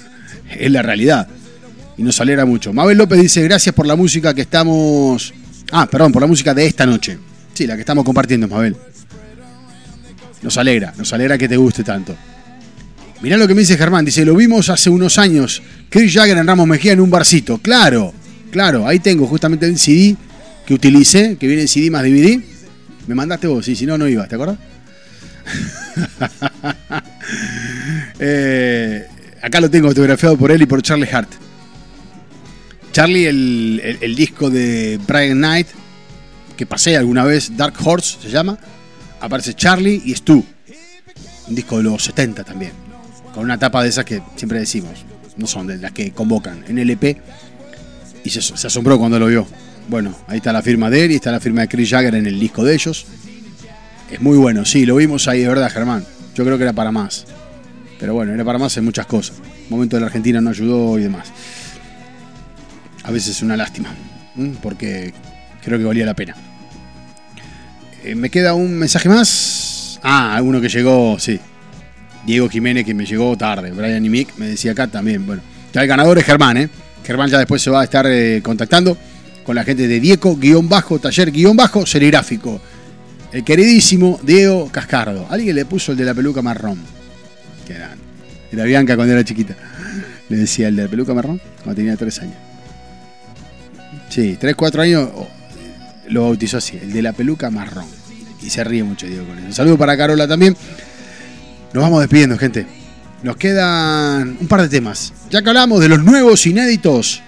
[0.58, 1.28] es la realidad.
[1.98, 2.72] Y nos alegra mucho.
[2.72, 5.32] Mabel López dice, gracias por la música que estamos...
[5.72, 7.18] Ah, perdón, por la música de esta noche.
[7.54, 8.76] Sí, la que estamos compartiendo, Mabel.
[10.42, 12.14] Nos alegra, nos alegra que te guste tanto.
[13.22, 16.46] Mirá lo que me dice Germán, dice, lo vimos hace unos años, Chris Jagger en
[16.46, 17.58] Ramos Mejía en un barcito.
[17.58, 18.12] Claro,
[18.50, 20.16] claro, ahí tengo justamente el CD
[20.66, 22.38] que utilicé, que viene en CD más DVD.
[23.06, 24.58] Me mandaste vos, sí, si no, no ibas, ¿te acuerdas?
[28.18, 29.06] Eh,
[29.42, 31.28] acá lo tengo fotografiado por él y por Charlie Hart.
[32.96, 35.66] Charlie, el, el- disco de Brian Knight,
[36.56, 38.58] que pasé alguna vez, Dark Horse se llama,
[39.20, 40.42] aparece Charlie y Stu.
[41.46, 42.72] Un disco de los 70 también.
[43.34, 45.04] Con una tapa de esas que siempre decimos,
[45.36, 47.20] no son de las que convocan en LP.
[48.24, 49.46] Y se, se asombró cuando lo vio.
[49.90, 52.26] Bueno, ahí está la firma de él y está la firma de Chris Jagger en
[52.26, 53.04] el disco de ellos.
[54.10, 56.02] Es muy bueno, sí, lo vimos ahí, de verdad, Germán.
[56.34, 57.26] Yo creo que era para más.
[58.00, 59.36] Pero bueno, era para más en muchas cosas.
[59.64, 61.30] El momento de la Argentina no ayudó y demás.
[63.06, 63.94] A veces es una lástima,
[64.60, 65.14] porque
[65.62, 66.34] creo que valía la pena.
[68.02, 70.00] Eh, me queda un mensaje más.
[70.02, 71.38] Ah, uno que llegó, sí.
[72.26, 73.70] Diego Jiménez, que me llegó tarde.
[73.70, 75.24] Brian y Mick me decía acá también.
[75.24, 75.40] Bueno,
[75.72, 76.68] ya el ganador es Germán, ¿eh?
[77.04, 78.98] Germán ya después se va a estar eh, contactando
[79.44, 82.60] con la gente de Diego, guion bajo, taller, guion bajo, serigráfico.
[83.30, 85.28] El queridísimo Diego Cascardo.
[85.30, 86.80] Alguien le puso el de la peluca marrón.
[87.64, 87.94] Que era,
[88.50, 89.54] era Bianca cuando era chiquita.
[90.28, 92.45] Le decía el de la peluca marrón cuando tenía tres años.
[94.08, 95.28] Sí, tres, cuatro años oh,
[96.08, 97.86] lo bautizó así, el de la peluca marrón.
[98.42, 99.46] Y se ríe mucho Diego con eso.
[99.46, 100.56] Un saludo para Carola también.
[101.72, 102.66] Nos vamos despidiendo, gente.
[103.22, 105.12] Nos quedan un par de temas.
[105.30, 107.22] Ya que hablamos de los nuevos inéditos,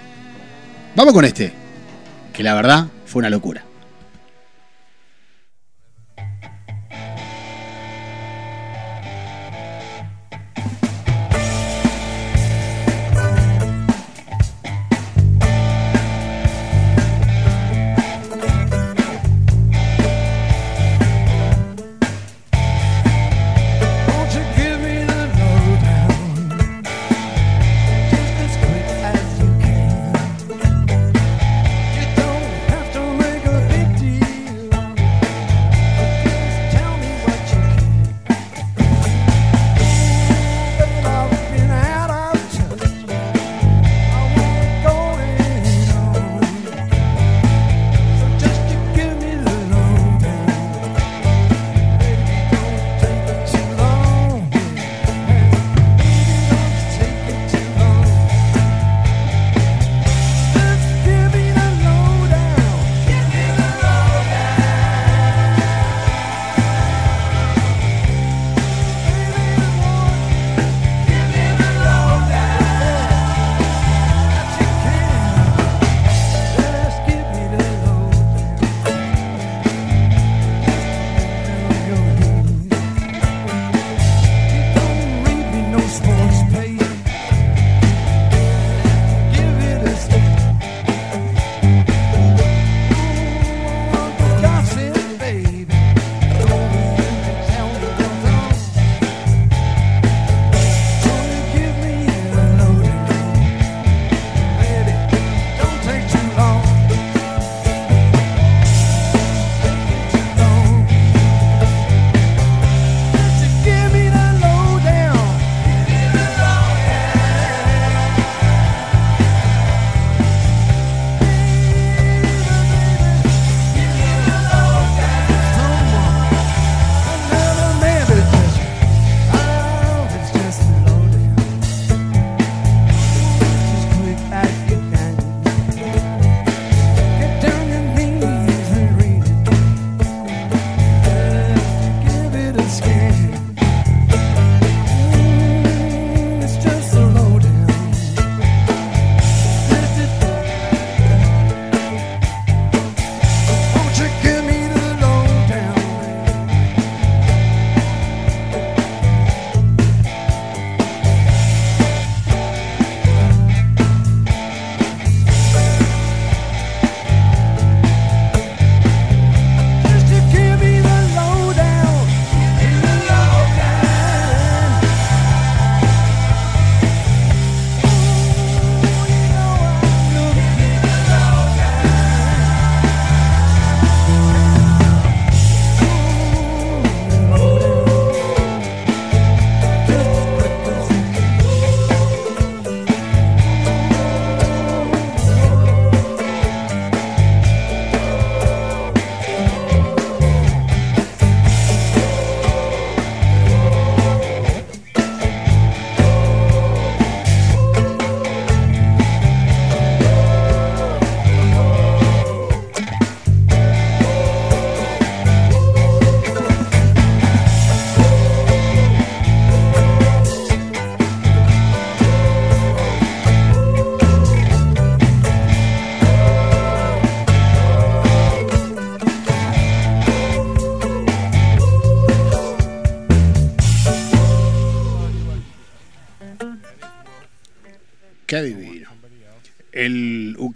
[0.95, 1.53] vamos con este.
[2.33, 3.68] Que la verdad fue una locura.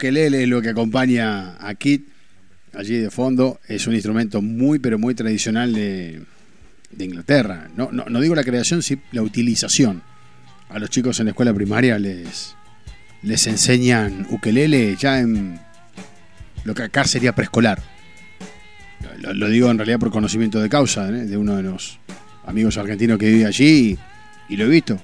[0.03, 2.09] Ukelele es lo que acompaña a Kit
[2.73, 3.61] allí de fondo.
[3.69, 6.21] Es un instrumento muy, pero muy tradicional de,
[6.99, 7.69] Inglaterra.
[7.77, 10.03] No, digo la creación, sí la utilización.
[10.69, 12.53] A los chicos en la escuela primaria les,
[13.21, 15.57] les enseñan ukelele ya en
[16.65, 17.81] lo que acá sería preescolar.
[19.19, 21.25] Lo, lo digo en realidad por conocimiento de causa, ¿eh?
[21.25, 21.99] de uno de los
[22.45, 23.97] amigos argentinos que vive allí
[24.49, 24.99] y, y lo he visto.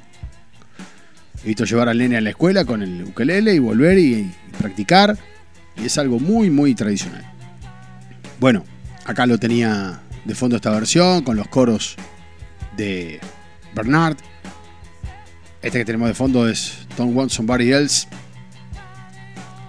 [1.43, 4.29] He visto llevar al nene a la escuela con el ukelele y volver y
[4.59, 5.17] practicar.
[5.75, 7.25] Y es algo muy, muy tradicional.
[8.39, 8.63] Bueno,
[9.05, 11.95] acá lo tenía de fondo esta versión con los coros
[12.77, 13.19] de
[13.73, 14.17] Bernard.
[15.61, 18.07] Este que tenemos de fondo es Don't Want Somebody Else,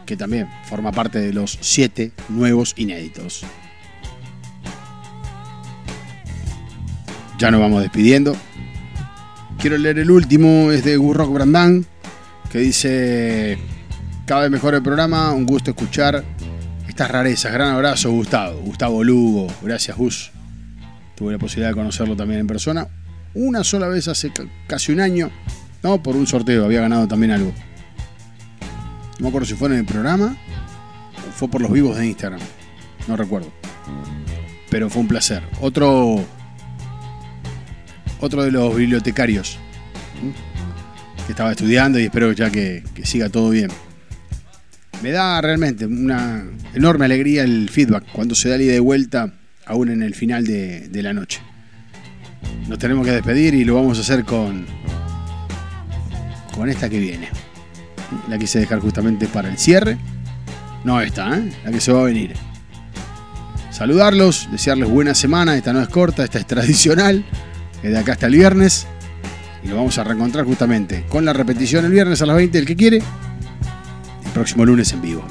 [0.06, 3.44] que también forma parte de los siete nuevos inéditos.
[7.38, 8.36] Ya nos vamos despidiendo.
[9.58, 11.86] Quiero leer el último, es de Gurrock Brandán,
[12.52, 13.58] que dice,
[14.30, 16.22] cada vez mejor el programa, un gusto escuchar
[16.86, 17.52] estas rarezas.
[17.52, 18.60] Gran abrazo, Gustavo.
[18.60, 20.30] Gustavo Lugo, gracias Gus.
[21.16, 22.86] Tuve la posibilidad de conocerlo también en persona.
[23.34, 25.32] Una sola vez hace ca- casi un año,
[25.82, 27.52] no, por un sorteo, había ganado también algo.
[29.18, 30.36] No me acuerdo si fue en el programa
[31.28, 32.38] o fue por los vivos de Instagram,
[33.08, 33.52] no recuerdo.
[34.70, 35.42] Pero fue un placer.
[35.60, 36.24] Otro
[38.20, 39.58] otro de los bibliotecarios
[41.26, 43.72] que estaba estudiando y espero ya que siga todo bien.
[45.02, 46.44] Me da realmente una
[46.74, 49.32] enorme alegría el feedback cuando se da el ida y vuelta,
[49.64, 51.40] aún en el final de, de la noche.
[52.68, 54.66] Nos tenemos que despedir y lo vamos a hacer con,
[56.54, 57.28] con esta que viene.
[58.28, 59.96] La quise dejar justamente para el cierre.
[60.84, 61.50] No esta, ¿eh?
[61.64, 62.34] la que se va a venir.
[63.70, 65.56] Saludarlos, desearles buena semana.
[65.56, 67.24] Esta no es corta, esta es tradicional.
[67.82, 68.86] Es de acá hasta el viernes.
[69.64, 72.66] Y lo vamos a reencontrar justamente con la repetición el viernes a las 20, el
[72.66, 73.02] que quiere.
[74.34, 75.24] Próximo lunes en vivo.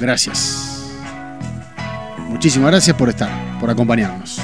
[0.00, 0.92] Gracias.
[2.28, 4.40] Muchísimas gracias por estar, por acompañarnos.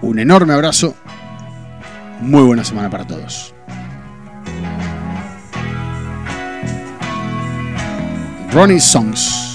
[0.00, 0.94] Un enorme abrazo.
[2.20, 3.52] Muy buena semana para todos.
[8.52, 9.45] Ronnie Songs.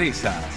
[0.00, 0.47] Esto